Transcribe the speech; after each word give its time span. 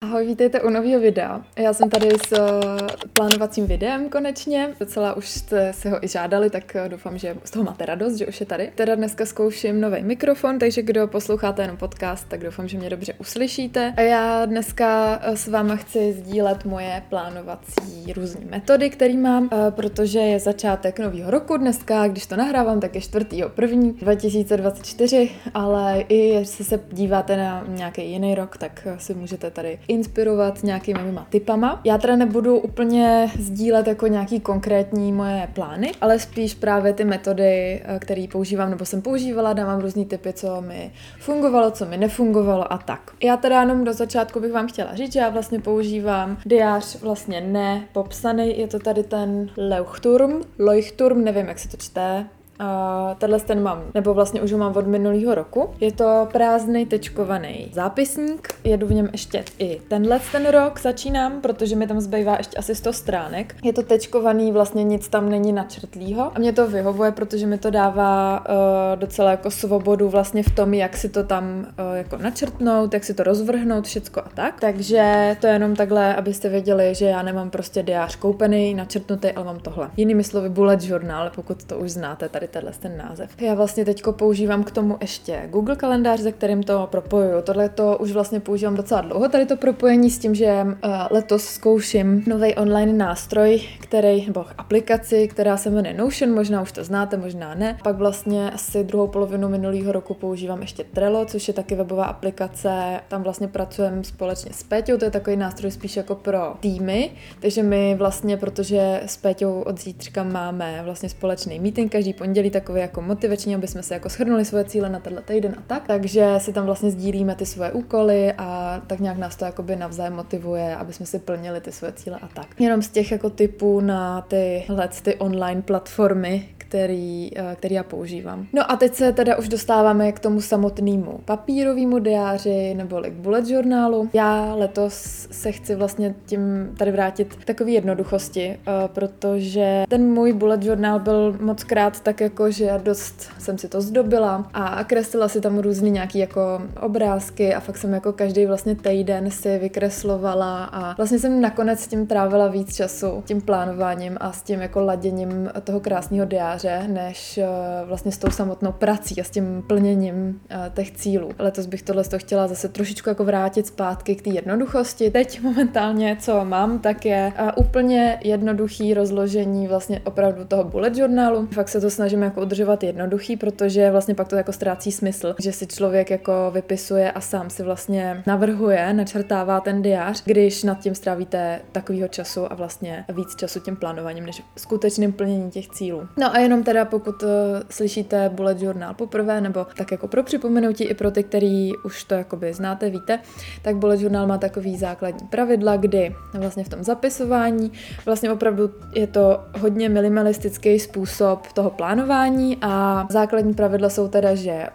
Ahoj, 0.00 0.26
vítejte 0.26 0.60
u 0.60 0.70
nového 0.70 1.00
videa. 1.00 1.42
Já 1.56 1.72
jsem 1.72 1.90
tady 1.90 2.08
s 2.08 2.32
uh, 2.32 2.86
plánovacím 3.12 3.66
videem 3.66 4.08
konečně. 4.08 4.74
Docela 4.80 5.14
už 5.14 5.28
jste 5.28 5.72
se 5.72 5.90
ho 5.90 6.04
i 6.04 6.08
žádali, 6.08 6.50
tak 6.50 6.76
uh, 6.82 6.88
doufám, 6.88 7.18
že 7.18 7.36
z 7.44 7.50
toho 7.50 7.64
máte 7.64 7.86
radost, 7.86 8.14
že 8.14 8.26
už 8.26 8.40
je 8.40 8.46
tady. 8.46 8.72
Teda 8.74 8.94
dneska 8.94 9.26
zkouším 9.26 9.80
nový 9.80 10.02
mikrofon, 10.02 10.58
takže 10.58 10.82
kdo 10.82 11.08
posloucháte 11.08 11.62
jenom 11.62 11.76
podcast, 11.76 12.28
tak 12.28 12.40
doufám, 12.40 12.68
že 12.68 12.78
mě 12.78 12.90
dobře 12.90 13.14
uslyšíte. 13.18 13.94
A 13.96 14.00
já 14.00 14.44
dneska 14.46 15.20
uh, 15.28 15.34
s 15.34 15.48
váma 15.48 15.76
chci 15.76 16.12
sdílet 16.12 16.64
moje 16.64 17.02
plánovací 17.08 18.12
různé 18.16 18.40
metody, 18.50 18.90
které 18.90 19.14
mám, 19.14 19.50
protože 19.70 20.18
je 20.18 20.40
začátek 20.40 20.98
nového 20.98 21.30
roku 21.30 21.56
dneska, 21.56 22.08
když 22.08 22.26
to 22.26 22.36
nahrávám, 22.36 22.80
tak 22.80 22.94
je 22.94 23.00
4.1. 23.00 23.94
2024, 23.94 25.30
ale 25.54 26.00
i 26.08 26.16
jestli 26.16 26.64
se 26.64 26.80
díváte 26.92 27.36
na 27.36 27.64
nějaký 27.68 28.10
jiný 28.10 28.34
rok, 28.34 28.56
tak 28.56 28.86
si 28.98 29.14
můžete 29.14 29.50
tady 29.50 29.78
inspirovat 29.88 30.62
nějakými 30.62 31.02
mýma 31.02 31.26
typama. 31.30 31.80
Já 31.84 31.98
teda 31.98 32.16
nebudu 32.16 32.58
úplně 32.58 33.30
sdílet 33.38 33.86
jako 33.86 34.06
nějaký 34.06 34.40
konkrétní 34.40 35.12
moje 35.12 35.48
plány, 35.54 35.92
ale 36.00 36.18
spíš 36.18 36.54
právě 36.54 36.92
ty 36.92 37.04
metody, 37.04 37.82
eh, 37.84 37.98
které 37.98 38.26
používám 38.32 38.70
nebo 38.70 38.84
jsem 38.84 39.02
používala, 39.02 39.52
dávám 39.52 39.80
různý 39.80 40.06
typy, 40.06 40.32
co 40.32 40.60
mi 40.60 40.92
fungovalo, 41.20 41.70
co 41.70 41.86
mi 41.86 41.96
nefungovalo 41.96 42.72
a 42.72 42.78
tak. 42.78 43.10
Já 43.22 43.36
teda 43.36 43.60
jenom 43.60 43.84
do 43.84 43.92
začátku 43.92 44.40
bych 44.40 44.52
vám 44.52 44.68
chtěla 44.68 44.94
říct, 44.94 45.12
že 45.12 45.20
já 45.20 45.28
vlastně 45.28 45.60
používám 45.60 46.38
diář 46.44 47.02
vlastně 47.02 47.40
ne 47.40 47.84
popsaný, 47.92 48.58
je 48.58 48.66
to 48.66 48.78
tady 48.78 49.02
ten 49.02 49.50
Leuchturm, 49.56 50.40
Leuchturm, 50.58 51.24
nevím, 51.24 51.46
jak 51.46 51.58
se 51.58 51.68
to 51.68 51.76
čte, 51.76 52.26
a 52.58 53.14
tenhle 53.18 53.40
ten 53.40 53.62
mám, 53.62 53.82
nebo 53.94 54.14
vlastně 54.14 54.42
už 54.42 54.52
ho 54.52 54.58
mám 54.58 54.76
od 54.76 54.86
minulého 54.86 55.34
roku. 55.34 55.70
Je 55.80 55.92
to 55.92 56.28
prázdný 56.32 56.86
tečkovaný 56.86 57.70
zápisník, 57.72 58.48
jedu 58.64 58.86
v 58.86 58.92
něm 58.92 59.08
ještě 59.12 59.44
i 59.58 59.80
tenhle 59.88 60.20
ten 60.32 60.46
rok 60.48 60.80
začínám, 60.80 61.40
protože 61.40 61.76
mi 61.76 61.86
tam 61.86 62.00
zbývá 62.00 62.36
ještě 62.36 62.56
asi 62.56 62.74
100 62.74 62.92
stránek. 62.92 63.54
Je 63.62 63.72
to 63.72 63.82
tečkovaný, 63.82 64.52
vlastně 64.52 64.84
nic 64.84 65.08
tam 65.08 65.28
není 65.28 65.52
načrtlýho 65.52 66.32
a 66.34 66.38
mě 66.38 66.52
to 66.52 66.66
vyhovuje, 66.66 67.12
protože 67.12 67.46
mi 67.46 67.58
to 67.58 67.70
dává 67.70 68.40
uh, 68.40 68.98
docela 68.98 69.30
jako 69.30 69.50
svobodu 69.50 70.08
vlastně 70.08 70.42
v 70.42 70.50
tom, 70.50 70.74
jak 70.74 70.96
si 70.96 71.08
to 71.08 71.24
tam 71.24 71.44
uh, 71.58 71.96
jako 71.96 72.16
načrtnout, 72.16 72.94
jak 72.94 73.04
si 73.04 73.14
to 73.14 73.22
rozvrhnout, 73.22 73.84
všecko 73.84 74.20
a 74.20 74.28
tak. 74.34 74.60
Takže 74.60 75.36
to 75.40 75.46
je 75.46 75.52
jenom 75.52 75.76
takhle, 75.76 76.16
abyste 76.16 76.48
věděli, 76.48 76.94
že 76.94 77.06
já 77.06 77.22
nemám 77.22 77.50
prostě 77.50 77.82
diář 77.82 78.16
koupený, 78.16 78.74
načrtnutý, 78.74 79.32
ale 79.32 79.44
mám 79.44 79.60
tohle. 79.60 79.90
Jinými 79.96 80.24
slovy 80.24 80.48
bullet 80.48 80.84
journal, 80.84 81.30
pokud 81.34 81.64
to 81.64 81.78
už 81.78 81.90
znáte 81.90 82.28
tady 82.28 82.47
tenhle 82.50 82.72
ten 82.80 82.96
název. 82.96 83.30
Já 83.40 83.54
vlastně 83.54 83.84
teď 83.84 84.02
používám 84.10 84.64
k 84.64 84.70
tomu 84.70 84.96
ještě 85.00 85.42
Google 85.50 85.76
kalendář, 85.76 86.20
se 86.20 86.32
kterým 86.32 86.62
to 86.62 86.88
propojuju. 86.90 87.42
Tohle 87.42 87.68
to 87.68 87.96
už 88.00 88.12
vlastně 88.12 88.40
používám 88.40 88.76
docela 88.76 89.00
dlouho, 89.00 89.28
tady 89.28 89.46
to 89.46 89.56
propojení 89.56 90.10
s 90.10 90.18
tím, 90.18 90.34
že 90.34 90.62
uh, 90.64 90.74
letos 91.10 91.44
zkouším 91.44 92.24
nový 92.26 92.54
online 92.54 92.92
nástroj, 92.92 93.60
který, 93.80 94.26
nebo 94.26 94.44
aplikaci, 94.58 95.28
která 95.28 95.56
se 95.56 95.70
jmenuje 95.70 95.94
Notion, 95.94 96.34
možná 96.34 96.62
už 96.62 96.72
to 96.72 96.84
znáte, 96.84 97.16
možná 97.16 97.54
ne. 97.54 97.78
Pak 97.82 97.96
vlastně 97.96 98.50
asi 98.50 98.84
druhou 98.84 99.06
polovinu 99.06 99.48
minulého 99.48 99.92
roku 99.92 100.14
používám 100.14 100.60
ještě 100.60 100.84
Trello, 100.84 101.24
což 101.24 101.48
je 101.48 101.54
taky 101.54 101.74
webová 101.74 102.04
aplikace. 102.04 103.00
Tam 103.08 103.22
vlastně 103.22 103.48
pracujeme 103.48 104.04
společně 104.04 104.52
s 104.52 104.62
Péťou, 104.62 104.96
to 104.96 105.04
je 105.04 105.10
takový 105.10 105.36
nástroj 105.36 105.70
spíš 105.70 105.96
jako 105.96 106.14
pro 106.14 106.54
týmy, 106.60 107.10
takže 107.40 107.62
my 107.62 107.94
vlastně, 107.98 108.36
protože 108.36 109.00
s 109.06 109.16
Péťou 109.16 109.60
od 109.60 109.80
zítřka 109.80 110.22
máme 110.22 110.80
vlastně 110.84 111.08
společný 111.08 111.60
meeting 111.60 111.92
každý 111.92 112.12
pondělí, 112.12 112.37
pondělí 112.38 112.50
takový 112.50 112.80
jako 112.80 113.00
motivační, 113.00 113.54
aby 113.54 113.66
jsme 113.66 113.82
se 113.82 113.94
jako 113.94 114.08
shrnuli 114.08 114.44
svoje 114.44 114.64
cíle 114.64 114.88
na 114.88 115.00
tenhle 115.00 115.22
týden 115.22 115.54
a 115.58 115.62
tak. 115.66 115.86
Takže 115.86 116.34
si 116.38 116.52
tam 116.52 116.66
vlastně 116.66 116.90
sdílíme 116.90 117.34
ty 117.34 117.46
svoje 117.46 117.72
úkoly 117.72 118.32
a 118.38 118.80
tak 118.86 119.00
nějak 119.00 119.18
nás 119.18 119.36
to 119.36 119.44
jakoby 119.44 119.76
navzájem 119.76 120.12
motivuje, 120.12 120.76
aby 120.76 120.92
jsme 120.92 121.06
si 121.06 121.18
plnili 121.18 121.60
ty 121.60 121.72
svoje 121.72 121.92
cíle 121.92 122.18
a 122.22 122.28
tak. 122.28 122.60
Jenom 122.60 122.82
z 122.82 122.88
těch 122.88 123.12
jako 123.12 123.30
typů 123.30 123.80
na 123.80 124.20
ty, 124.20 124.64
ty 125.02 125.14
online 125.14 125.62
platformy, 125.62 126.48
který, 126.68 127.30
eh, 127.36 127.56
který 127.56 127.74
já 127.74 127.82
používám. 127.82 128.46
No 128.52 128.70
a 128.70 128.76
teď 128.76 128.94
se 128.94 129.12
teda 129.12 129.38
už 129.38 129.48
dostáváme 129.48 130.12
k 130.12 130.18
tomu 130.18 130.40
samotnému 130.40 131.20
papírovému 131.24 131.98
diáři 131.98 132.74
nebo 132.74 133.00
k 133.00 133.12
bullet 133.12 133.48
journálu. 133.48 134.08
Já 134.12 134.54
letos 134.54 135.28
se 135.30 135.52
chci 135.52 135.74
vlastně 135.74 136.14
tím 136.26 136.74
tady 136.78 136.92
vrátit 136.92 137.34
k 137.34 137.44
takové 137.44 137.70
jednoduchosti, 137.70 138.46
eh, 138.48 138.88
protože 138.92 139.84
ten 139.88 140.12
můj 140.12 140.32
bullet 140.32 140.64
journál 140.64 140.98
byl 140.98 141.36
moc 141.40 141.64
krát 141.64 142.00
tak 142.00 142.20
jako, 142.20 142.50
že 142.50 142.80
dost 142.82 143.30
jsem 143.38 143.58
si 143.58 143.68
to 143.68 143.80
zdobila 143.80 144.50
a 144.54 144.84
kreslila 144.84 145.28
si 145.28 145.40
tam 145.40 145.58
různý 145.58 145.90
nějaký 145.90 146.18
jako 146.18 146.62
obrázky 146.80 147.54
a 147.54 147.60
fakt 147.60 147.78
jsem 147.78 147.92
jako 147.92 148.12
každý 148.12 148.46
vlastně 148.46 148.76
týden 148.76 149.30
si 149.30 149.58
vykreslovala 149.58 150.64
a 150.64 150.94
vlastně 150.96 151.18
jsem 151.18 151.40
nakonec 151.40 151.80
s 151.80 151.86
tím 151.86 152.06
trávila 152.06 152.48
víc 152.48 152.76
času, 152.76 153.22
tím 153.26 153.40
plánováním 153.40 154.16
a 154.20 154.32
s 154.32 154.42
tím 154.42 154.60
jako 154.60 154.80
laděním 154.80 155.50
toho 155.64 155.80
krásného 155.80 156.26
diáře 156.26 156.57
scénáře, 156.58 156.88
než 156.88 157.38
eh, 157.38 157.46
vlastně 157.84 158.12
s 158.12 158.18
tou 158.18 158.30
samotnou 158.30 158.72
prací 158.72 159.20
a 159.20 159.24
s 159.24 159.30
tím 159.30 159.62
plněním 159.66 160.40
eh, 160.50 160.70
těch 160.74 160.90
cílů. 160.90 161.30
Letos 161.38 161.66
bych 161.66 161.82
tohle 161.82 162.04
to 162.04 162.18
chtěla 162.18 162.48
zase 162.48 162.68
trošičku 162.68 163.08
jako 163.08 163.24
vrátit 163.24 163.66
zpátky 163.66 164.14
k 164.14 164.22
té 164.22 164.30
jednoduchosti. 164.30 165.10
Teď 165.10 165.42
momentálně, 165.42 166.16
co 166.20 166.44
mám, 166.44 166.78
tak 166.78 167.06
je 167.06 167.32
eh, 167.36 167.52
úplně 167.56 168.18
jednoduchý 168.22 168.94
rozložení 168.94 169.68
vlastně 169.68 170.00
opravdu 170.04 170.44
toho 170.44 170.64
bullet 170.64 170.96
journalu. 170.96 171.48
Fakt 171.52 171.68
se 171.68 171.80
to 171.80 171.90
snažím 171.90 172.22
jako 172.22 172.42
udržovat 172.42 172.82
jednoduchý, 172.82 173.36
protože 173.36 173.90
vlastně 173.90 174.14
pak 174.14 174.28
to 174.28 174.36
jako 174.36 174.52
ztrácí 174.52 174.92
smysl, 174.92 175.34
že 175.40 175.52
si 175.52 175.66
člověk 175.66 176.10
jako 176.10 176.50
vypisuje 176.54 177.12
a 177.12 177.20
sám 177.20 177.50
si 177.50 177.62
vlastně 177.62 178.22
navrhuje, 178.26 178.92
načrtává 178.92 179.60
ten 179.60 179.82
diář, 179.82 180.22
když 180.24 180.64
nad 180.64 180.80
tím 180.80 180.94
strávíte 180.94 181.60
takového 181.72 182.08
času 182.08 182.52
a 182.52 182.54
vlastně 182.54 183.04
víc 183.08 183.36
času 183.36 183.60
tím 183.60 183.76
plánováním, 183.76 184.26
než 184.26 184.42
skutečným 184.56 185.12
plněním 185.12 185.50
těch 185.50 185.68
cílů. 185.68 186.08
No 186.16 186.34
a 186.34 186.38
jenom 186.48 186.64
teda 186.64 186.84
pokud 186.84 187.22
uh, 187.22 187.28
slyšíte 187.70 188.28
bullet 188.28 188.62
journal 188.62 188.94
poprvé, 188.94 189.40
nebo 189.40 189.66
tak 189.76 189.92
jako 189.92 190.08
pro 190.08 190.22
připomenutí 190.22 190.84
i 190.84 190.94
pro 190.94 191.10
ty, 191.10 191.22
který 191.22 191.76
už 191.76 192.04
to 192.04 192.14
jakoby 192.14 192.54
znáte, 192.54 192.90
víte, 192.90 193.18
tak 193.62 193.76
bullet 193.76 194.00
journal 194.00 194.26
má 194.26 194.38
takový 194.38 194.76
základní 194.76 195.26
pravidla, 195.26 195.76
kdy 195.76 196.14
vlastně 196.34 196.64
v 196.64 196.68
tom 196.68 196.84
zapisování 196.84 197.72
vlastně 198.04 198.32
opravdu 198.32 198.70
je 198.94 199.06
to 199.06 199.40
hodně 199.60 199.88
minimalistický 199.88 200.78
způsob 200.78 201.52
toho 201.52 201.70
plánování 201.70 202.58
a 202.62 203.06
základní 203.10 203.54
pravidla 203.54 203.88
jsou 203.88 204.08
teda, 204.08 204.34
že 204.34 204.66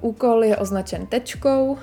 úkol 0.00 0.44
je 0.44 0.56
označen 0.56 1.06
tečkou, 1.06 1.70
uh, 1.70 1.78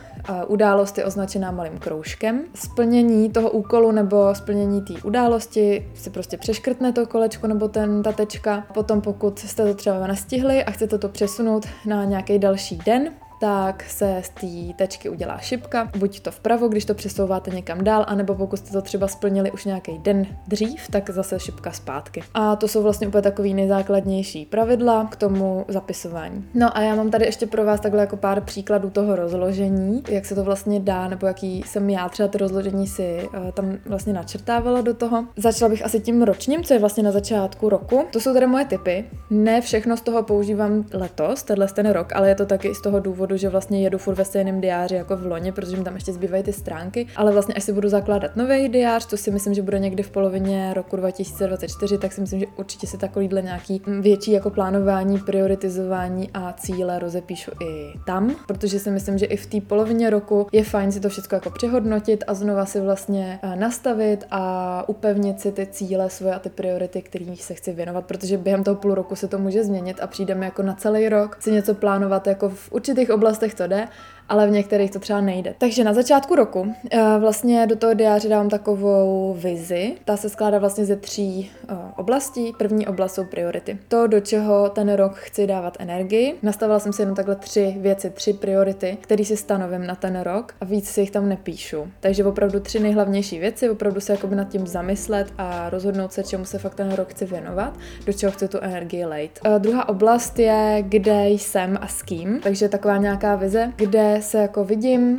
událost 0.47 0.97
je 0.97 1.05
označená 1.05 1.51
malým 1.51 1.77
kroužkem. 1.77 2.41
Splnění 2.55 3.29
toho 3.29 3.49
úkolu 3.49 3.91
nebo 3.91 4.35
splnění 4.35 4.81
té 4.81 4.93
události 5.03 5.91
si 5.95 6.09
prostě 6.09 6.37
přeškrtne 6.37 6.93
to 6.93 7.05
kolečko 7.05 7.47
nebo 7.47 7.67
ten, 7.67 8.03
ta 8.03 8.11
tečka. 8.11 8.63
Potom 8.73 9.01
pokud 9.01 9.39
jste 9.39 9.65
to 9.65 9.73
třeba 9.73 10.07
nestihli 10.07 10.63
a 10.63 10.71
chcete 10.71 10.97
to 10.97 11.09
přesunout 11.09 11.65
na 11.85 12.03
nějaký 12.03 12.39
další 12.39 12.77
den, 12.77 13.09
tak 13.43 13.83
se 13.83 14.21
z 14.25 14.29
té 14.29 14.73
tečky 14.75 15.09
udělá 15.09 15.37
šipka, 15.37 15.91
buď 15.97 16.19
to 16.19 16.31
vpravo, 16.31 16.67
když 16.67 16.85
to 16.85 16.93
přesouváte 16.93 17.51
někam 17.51 17.83
dál, 17.83 18.05
anebo 18.07 18.35
pokud 18.35 18.57
jste 18.57 18.71
to 18.71 18.81
třeba 18.81 19.07
splnili 19.07 19.51
už 19.51 19.65
nějaký 19.65 19.97
den 19.97 20.27
dřív, 20.47 20.87
tak 20.91 21.09
zase 21.09 21.39
šipka 21.39 21.71
zpátky. 21.71 22.23
A 22.33 22.55
to 22.55 22.67
jsou 22.67 22.83
vlastně 22.83 23.07
úplně 23.07 23.21
takový 23.21 23.53
nejzákladnější 23.53 24.45
pravidla 24.45 25.07
k 25.11 25.15
tomu 25.15 25.65
zapisování. 25.67 26.45
No 26.53 26.77
a 26.77 26.81
já 26.81 26.95
mám 26.95 27.11
tady 27.11 27.25
ještě 27.25 27.47
pro 27.47 27.65
vás 27.65 27.79
takhle 27.79 28.01
jako 28.01 28.17
pár 28.17 28.41
příkladů 28.41 28.89
toho 28.89 29.15
rozložení, 29.15 30.03
jak 30.09 30.25
se 30.25 30.35
to 30.35 30.43
vlastně 30.43 30.79
dá, 30.79 31.07
nebo 31.07 31.27
jaký 31.27 31.63
jsem 31.63 31.89
já 31.89 32.09
třeba 32.09 32.29
to 32.29 32.37
rozložení 32.37 32.87
si 32.87 33.29
uh, 33.37 33.51
tam 33.51 33.77
vlastně 33.85 34.13
načrtávala 34.13 34.81
do 34.81 34.93
toho. 34.93 35.25
Začala 35.37 35.69
bych 35.69 35.85
asi 35.85 35.99
tím 35.99 36.21
ročním, 36.21 36.63
co 36.63 36.73
je 36.73 36.79
vlastně 36.79 37.03
na 37.03 37.11
začátku 37.11 37.69
roku. 37.69 38.05
To 38.11 38.19
jsou 38.19 38.33
tady 38.33 38.47
moje 38.47 38.65
typy. 38.65 39.05
Ne 39.29 39.61
všechno 39.61 39.97
z 39.97 40.01
toho 40.01 40.23
používám 40.23 40.85
letos, 40.93 41.43
tenhle 41.43 41.67
ten 41.67 41.89
rok, 41.89 42.13
ale 42.15 42.29
je 42.29 42.35
to 42.35 42.45
taky 42.45 42.75
z 42.75 42.81
toho 42.81 42.99
důvodu, 42.99 43.32
důvodu, 43.33 43.41
že 43.41 43.49
vlastně 43.49 43.81
jedu 43.81 43.97
furt 43.97 44.15
ve 44.15 44.25
stejném 44.25 44.61
diáři 44.61 44.95
jako 44.95 45.17
v 45.17 45.25
loni, 45.25 45.51
protože 45.51 45.77
mi 45.77 45.83
tam 45.83 45.93
ještě 45.93 46.13
zbývají 46.13 46.43
ty 46.43 46.53
stránky, 46.53 47.07
ale 47.15 47.31
vlastně 47.31 47.53
až 47.53 47.63
si 47.63 47.73
budu 47.73 47.89
zakládat 47.89 48.35
nový 48.35 48.69
diář, 48.69 49.05
to 49.05 49.17
si 49.17 49.31
myslím, 49.31 49.53
že 49.53 49.61
bude 49.61 49.79
někdy 49.79 50.03
v 50.03 50.09
polovině 50.11 50.73
roku 50.73 50.95
2024, 50.95 51.97
tak 51.97 52.13
si 52.13 52.21
myslím, 52.21 52.39
že 52.39 52.45
určitě 52.57 52.87
si 52.87 52.97
takovýhle 52.97 53.41
nějaký 53.41 53.81
větší 54.01 54.31
jako 54.31 54.49
plánování, 54.49 55.19
prioritizování 55.19 56.29
a 56.33 56.53
cíle 56.53 56.99
rozepíšu 56.99 57.51
i 57.61 57.93
tam, 58.05 58.35
protože 58.47 58.79
si 58.79 58.91
myslím, 58.91 59.17
že 59.17 59.25
i 59.25 59.37
v 59.37 59.45
té 59.45 59.61
polovině 59.61 60.09
roku 60.09 60.47
je 60.51 60.63
fajn 60.63 60.91
si 60.91 60.99
to 60.99 61.09
všechno 61.09 61.35
jako 61.35 61.49
přehodnotit 61.49 62.23
a 62.27 62.33
znova 62.33 62.65
si 62.65 62.81
vlastně 62.81 63.39
eh, 63.43 63.55
nastavit 63.55 64.25
a 64.31 64.83
upevnit 64.87 65.41
si 65.41 65.51
ty 65.51 65.65
cíle 65.65 66.09
svoje 66.09 66.33
a 66.33 66.39
ty 66.39 66.49
priority, 66.49 67.01
kterým 67.01 67.35
se 67.35 67.53
chci 67.53 67.71
věnovat, 67.73 68.05
protože 68.05 68.37
během 68.37 68.63
toho 68.63 68.75
půl 68.75 68.95
roku 68.95 69.15
se 69.15 69.27
to 69.27 69.37
může 69.37 69.63
změnit 69.63 69.99
a 70.01 70.07
přijdeme 70.07 70.45
jako 70.45 70.63
na 70.63 70.73
celý 70.73 71.09
rok 71.09 71.37
si 71.39 71.51
něco 71.51 71.73
plánovat 71.73 72.27
jako 72.27 72.49
v 72.49 72.71
určitých 72.71 73.11
oblastech 73.11 73.22
to 73.55 73.63
jde 73.67 73.87
ale 74.29 74.47
v 74.47 74.51
některých 74.51 74.91
to 74.91 74.99
třeba 74.99 75.21
nejde. 75.21 75.55
Takže 75.57 75.83
na 75.83 75.93
začátku 75.93 76.35
roku 76.35 76.73
eh, 76.91 76.99
vlastně 77.19 77.67
do 77.67 77.75
toho 77.75 77.93
diáře 77.93 78.29
dávám 78.29 78.49
takovou 78.49 79.33
vizi. 79.39 79.95
Ta 80.05 80.17
se 80.17 80.29
skládá 80.29 80.59
vlastně 80.59 80.85
ze 80.85 80.95
tří 80.95 81.51
eh, 81.69 81.75
oblastí. 81.97 82.53
První 82.57 82.87
oblast 82.87 83.13
jsou 83.13 83.25
priority. 83.25 83.77
To, 83.87 84.07
do 84.07 84.19
čeho 84.19 84.69
ten 84.69 84.93
rok 84.93 85.15
chci 85.15 85.47
dávat 85.47 85.77
energii. 85.79 86.35
Nastavila 86.41 86.79
jsem 86.79 86.93
si 86.93 87.01
jenom 87.01 87.15
takhle 87.15 87.35
tři 87.35 87.75
věci, 87.77 88.09
tři 88.09 88.33
priority, 88.33 88.97
které 89.01 89.25
si 89.25 89.37
stanovím 89.37 89.87
na 89.87 89.95
ten 89.95 90.19
rok 90.19 90.53
a 90.61 90.65
víc 90.65 90.89
si 90.89 91.01
jich 91.01 91.11
tam 91.11 91.29
nepíšu. 91.29 91.87
Takže 91.99 92.25
opravdu 92.25 92.59
tři 92.59 92.79
nejhlavnější 92.79 93.39
věci, 93.39 93.69
opravdu 93.69 94.01
se 94.01 94.13
jakoby 94.13 94.35
nad 94.35 94.49
tím 94.49 94.67
zamyslet 94.67 95.33
a 95.37 95.69
rozhodnout 95.69 96.13
se, 96.13 96.23
čemu 96.23 96.45
se 96.45 96.57
fakt 96.57 96.75
ten 96.75 96.91
rok 96.91 97.09
chci 97.09 97.25
věnovat, 97.25 97.73
do 98.05 98.13
čeho 98.13 98.31
chci 98.31 98.47
tu 98.47 98.57
energii 98.61 99.05
lejt. 99.05 99.39
Uh, 99.45 99.59
druhá 99.59 99.89
oblast 99.89 100.39
je, 100.39 100.77
kde 100.87 101.29
jsem 101.29 101.77
a 101.81 101.87
s 101.87 102.01
kým, 102.01 102.39
takže 102.43 102.69
taková 102.69 102.97
nějaká 102.97 103.35
vize, 103.35 103.71
kde 103.75 104.12
se 104.21 104.37
jako 104.37 104.63
vidím, 104.63 105.17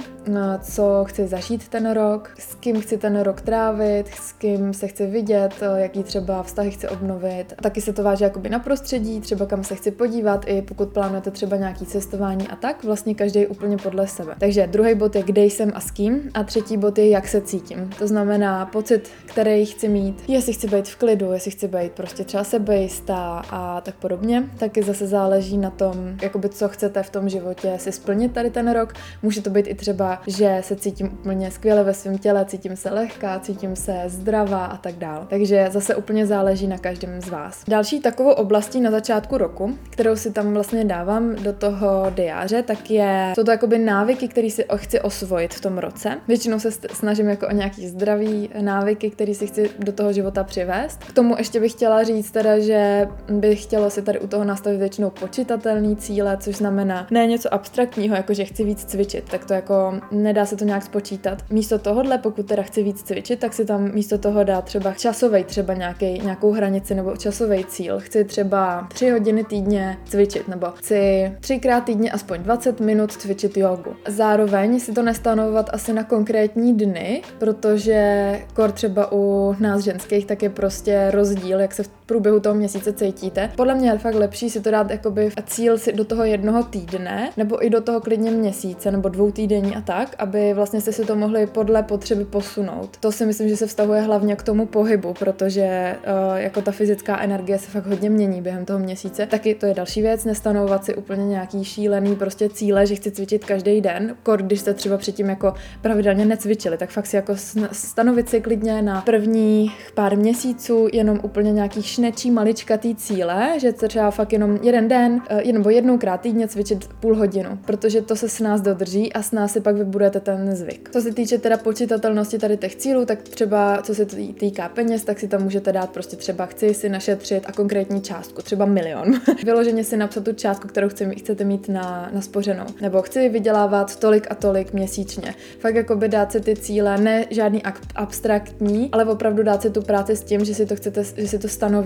co 0.61 1.05
chci 1.05 1.27
zažít 1.27 1.69
ten 1.69 1.91
rok, 1.91 2.31
s 2.39 2.55
kým 2.55 2.81
chci 2.81 2.99
ten 2.99 3.21
rok 3.21 3.41
trávit, 3.41 4.09
s 4.09 4.33
kým 4.33 4.75
se 4.75 4.89
chci 4.89 5.07
vidět, 5.07 5.55
jaký 5.77 6.03
třeba 6.03 6.43
vztahy 6.43 6.71
chci 6.71 6.89
obnovit. 6.89 7.55
Taky 7.63 7.81
se 7.81 7.93
to 7.93 8.03
váže 8.03 8.25
jakoby 8.25 8.49
na 8.49 8.59
prostředí, 8.59 9.21
třeba 9.21 9.47
kam 9.47 9.65
se 9.65 9.75
chci 9.75 9.91
podívat, 9.91 10.45
i 10.47 10.63
pokud 10.63 10.89
plánujete 10.89 11.31
třeba 11.31 11.57
nějaký 11.57 11.87
cestování 11.87 12.49
a 12.49 12.57
tak, 12.57 12.85
vlastně 12.85 13.15
každý 13.15 13.47
úplně 13.47 13.77
podle 13.77 14.07
sebe. 14.07 14.35
Takže 14.39 14.67
druhý 14.67 14.95
bod 14.95 15.17
je, 15.17 15.23
kde 15.23 15.45
jsem 15.45 15.73
a 15.75 15.81
s 15.81 15.91
kým, 15.91 16.31
a 16.35 16.45
třetí 16.45 16.77
bod 16.77 16.99
je, 16.99 17.09
jak 17.09 17.29
se 17.29 17.41
cítím. 17.41 17.91
To 17.99 18.07
znamená 18.07 18.67
pocit, 18.67 19.11
který 19.25 19.67
chci 19.67 19.89
mít, 19.89 20.23
jestli 20.29 20.53
chci 20.53 20.69
být 20.69 20.89
v 20.89 20.97
klidu, 20.97 21.33
jestli 21.33 21.51
chci 21.51 21.69
být 21.69 21.93
prostě 21.93 22.25
třeba 22.25 22.45
sebejistá 22.45 23.43
a 23.51 23.81
tak 23.81 23.95
podobně. 23.95 24.49
Taky 24.59 24.83
zase 24.83 25.07
záleží 25.07 25.59
na 25.59 25.71
tom, 25.71 25.95
jakoby 26.23 26.49
co 26.49 26.69
chcete 26.69 27.03
v 27.03 27.11
tom 27.11 27.29
životě 27.29 27.75
si 27.77 27.93
splnit 27.93 28.33
tady 28.33 28.51
ten 28.51 28.73
rok. 28.73 28.84
Může 29.23 29.43
to 29.43 29.51
být 29.51 29.67
i 29.67 29.75
třeba, 29.75 30.23
že 30.27 30.59
se 30.61 30.77
cítím 30.77 31.07
úplně 31.13 31.51
skvěle 31.51 31.85
ve 31.85 31.95
svém 31.95 32.19
těle, 32.19 32.45
cítím 32.45 32.77
se 32.77 32.91
lehká, 32.91 33.41
cítím 33.41 33.77
se 33.77 34.03
zdravá 34.07 34.65
a 34.65 34.77
tak 34.77 34.95
dále. 34.95 35.27
Takže 35.31 35.69
zase 35.71 35.95
úplně 35.95 36.27
záleží 36.27 36.67
na 36.67 36.79
každém 36.79 37.21
z 37.21 37.29
vás. 37.29 37.65
Další 37.69 38.01
takovou 38.01 38.31
oblastí 38.31 38.81
na 38.81 38.91
začátku 38.91 39.39
roku, 39.39 39.79
kterou 39.91 40.17
si 40.17 40.33
tam 40.33 40.55
vlastně 40.55 40.85
dávám 40.85 41.35
do 41.37 41.53
toho 41.53 42.13
diáře, 42.15 42.63
tak 42.63 42.91
je, 42.91 43.33
jsou 43.35 43.45
to 43.45 43.51
jakoby 43.51 43.79
návyky, 43.79 44.29
které 44.29 44.51
si 44.51 44.65
chci 44.77 45.01
osvojit 45.01 45.55
v 45.55 45.61
tom 45.61 45.79
roce. 45.79 46.19
Většinou 46.29 46.59
se 46.59 46.71
snažím 46.93 47.29
jako 47.29 47.49
o 47.49 47.53
nějaký 47.53 47.89
zdravý 47.89 48.51
návyky, 48.61 49.11
které 49.11 49.35
si 49.35 49.47
chci 49.47 49.71
do 49.79 49.93
toho 49.93 50.13
života 50.13 50.45
přivést. 50.45 51.05
K 51.05 51.13
tomu 51.13 51.35
ještě 51.39 51.61
bych 51.61 51.73
chtěla 51.73 52.03
říct 52.03 52.31
teda, 52.31 52.59
že 52.59 53.09
bych 53.29 53.63
chtěla 53.63 53.91
si 53.91 54.03
tady 54.03 54.21
u 54.21 54.27
toho 54.27 54.45
nastavit 54.45 54.79
většinou 54.79 55.11
počítatelný 55.11 55.97
cíle, 55.97 56.37
což 56.41 56.57
znamená 56.57 57.07
ne 57.11 57.27
něco 57.27 57.55
abstraktního, 57.55 58.17
jako 58.17 58.35
že 58.35 58.45
chci 58.45 58.65
víc 58.65 58.74
cvičit, 58.81 59.25
tak 59.31 59.45
to 59.45 59.55
jako 59.55 59.95
nedá 60.11 60.47
se 60.47 60.57
to 60.57 60.65
nějak 60.65 60.83
spočítat. 60.83 61.45
Místo 61.51 61.79
tohohle, 61.79 62.19
pokud 62.19 62.47
teda 62.47 62.63
chci 62.63 62.83
víc 62.83 63.03
cvičit, 63.03 63.39
tak 63.39 63.53
si 63.53 63.65
tam 63.65 63.93
místo 63.95 64.19
toho 64.19 64.45
dá 64.45 64.63
třeba 64.63 64.93
časový, 64.93 65.45
třeba 65.45 65.75
nějaký, 65.75 66.21
nějakou 66.21 66.53
hranici 66.53 66.95
nebo 66.95 67.17
časový 67.17 67.65
cíl. 67.65 68.01
Chci 68.01 68.25
třeba 68.25 68.89
tři 68.95 69.11
hodiny 69.11 69.45
týdně 69.45 69.99
cvičit, 70.09 70.49
nebo 70.49 70.67
chci 70.67 71.33
třikrát 71.41 71.81
týdně 71.81 72.11
aspoň 72.11 72.43
20 72.43 72.81
minut 72.81 73.13
cvičit 73.13 73.57
jogu. 73.57 73.97
Zároveň 74.09 74.81
si 74.81 74.93
to 74.93 75.03
nestanovovat 75.03 75.71
asi 75.73 75.93
na 75.93 76.05
konkrétní 76.05 76.77
dny, 76.77 77.23
protože 77.39 78.41
kor 78.55 78.73
třeba 78.73 79.13
u 79.13 79.55
nás 79.61 79.81
ženských 79.81 80.27
tak 80.27 80.43
je 80.43 80.51
prostě 80.51 81.11
rozdíl, 81.11 81.61
jak 81.61 81.75
se 81.75 81.83
v 81.83 81.89
průběhu 82.07 82.41
toho 82.41 82.55
měsíce 82.55 82.93
cítíte. 82.93 83.51
Podle 83.57 83.75
mě 83.75 83.91
je 83.91 83.99
fakt 83.99 84.15
lepší 84.15 84.51
si 84.51 84.61
to 84.61 84.71
dát 84.71 84.91
jakoby 84.91 85.31
cíl 85.47 85.79
si 85.79 85.93
do 85.93 86.05
toho 86.05 86.25
jednoho 86.25 86.63
týdne, 86.63 87.31
nebo 87.37 87.65
i 87.67 87.71
do 87.71 87.81
toho 87.81 88.01
klidně 88.01 88.31
měsíce, 88.31 88.91
nebo 88.91 89.09
dvou 89.09 89.31
týdení 89.31 89.77
a 89.77 89.81
tak, 89.81 90.15
aby 90.19 90.55
vlastně 90.55 90.81
jste 90.81 90.93
si 90.93 91.05
to 91.05 91.17
mohli 91.17 91.47
podle 91.47 91.83
potřeby 91.83 92.25
posunout. 92.25 92.97
To 93.01 93.13
si 93.13 93.27
myslím, 93.27 93.49
že 93.49 93.57
se 93.57 93.67
vztahuje 93.67 94.01
hlavně 94.01 94.37
k 94.37 94.43
tomu 94.43 94.67
pohybu, 94.67 95.15
protože 95.19 95.97
uh, 96.07 96.39
jako 96.39 96.63
ta 96.63 96.73
fyzická 96.73 97.21
energie 97.21 97.59
se 97.59 97.71
fakt 97.71 97.87
hodně 97.87 98.11
mění 98.11 98.43
během 98.43 98.65
toho 98.65 98.79
měsíce. 98.79 99.27
Taky 99.27 99.55
to 99.55 99.67
je 99.67 99.75
další 99.75 100.03
věc, 100.03 100.25
nestanovat 100.25 100.85
si 100.85 100.95
úplně 100.95 101.27
nějaký 101.27 101.65
šílený 101.65 102.17
prostě 102.17 102.49
cíle, 102.49 102.87
že 102.87 102.95
chci 102.95 103.11
cvičit 103.11 103.45
každý 103.45 103.81
den, 103.81 104.17
kor 104.23 104.43
když 104.43 104.61
jste 104.61 104.75
třeba 104.75 104.97
předtím 104.97 105.29
jako 105.29 105.55
pravidelně 105.83 106.25
necvičili, 106.25 106.79
tak 106.79 106.91
fakt 106.91 107.07
si 107.07 107.17
jako 107.17 107.33
stanovit 107.73 108.29
si 108.29 108.41
klidně 108.41 108.83
na 108.83 109.01
prvních 109.01 109.91
pár 109.95 110.17
měsíců 110.17 110.89
jenom 110.93 111.21
úplně 111.23 111.53
nějaký 111.53 111.83
šnečí 111.95 112.31
maličkatý 112.31 112.95
cíle, 112.95 113.53
že 113.61 113.73
třeba 113.73 114.11
fakt 114.11 114.33
jenom 114.33 114.59
jeden 114.63 114.89
den, 114.89 115.23
uh, 115.45 115.53
nebo 115.53 115.71
jednoukrát 115.71 116.21
týdně 116.21 116.49
cvičit 116.49 116.89
půl 117.01 117.17
hodinu, 117.17 117.59
protože 117.65 118.03
to 118.03 118.17
se 118.17 118.29
s 118.29 118.41
nás 118.41 118.61
dodrží 118.61 119.13
a 119.13 119.23
s 119.23 119.33
nás 119.33 119.53
si 119.53 119.61
pak 119.61 119.77
vybudujete 119.77 120.21
ten 120.21 120.57
zvyk. 120.57 120.91
Co 120.93 121.01
se 121.01 121.15
týče 121.15 121.39
teda 121.39 121.57
počítatelnosti 121.57 122.39
tady 122.39 122.57
těch 122.57 122.77
cílů, 122.77 123.05
tak 123.05 123.23
třeba 123.23 123.83
co 123.83 123.95
se 123.95 124.07
týká 124.39 124.69
peněz, 124.69 125.05
tak 125.05 125.21
si 125.21 125.29
tam 125.29 125.43
můžete 125.43 125.73
dát 125.73 125.91
prostě 125.91 126.17
třeba 126.17 126.47
chci 126.47 126.75
si 126.75 126.89
našetřit 126.89 127.45
a 127.47 127.53
konkrétní 127.53 128.01
částku, 128.03 128.43
třeba 128.43 128.65
milion. 128.65 129.15
Vyloženě 129.45 129.85
si 129.85 129.97
napsat 129.97 130.25
tu 130.25 130.33
částku, 130.33 130.69
kterou 130.69 130.89
chci, 130.89 131.15
chcete 131.15 131.45
mít 131.45 131.69
na, 131.69 132.11
na 132.13 132.21
spořenou. 132.21 132.67
Nebo 132.81 133.03
chci 133.03 133.29
vydělávat 133.29 133.97
tolik 133.97 134.27
a 134.31 134.35
tolik 134.35 134.73
měsíčně. 134.73 135.35
Fakt 135.59 135.75
jako 135.75 135.97
by 135.97 136.09
dát 136.09 136.33
si 136.33 136.41
ty 136.41 136.57
cíle, 136.57 136.99
ne 136.99 137.27
žádný 137.31 137.63
abstraktní, 137.95 138.89
ale 138.93 139.05
opravdu 139.05 139.43
dát 139.43 139.63
si 139.63 139.71
tu 139.71 139.83
práci 139.83 140.17
s 140.17 140.23
tím, 140.23 140.45
že 140.45 140.55
si 140.55 140.67
to 140.67 140.77
chcete, 140.77 141.05
že 141.17 141.29
si 141.29 141.39
to 141.39 141.49
stanovíte, 141.49 141.84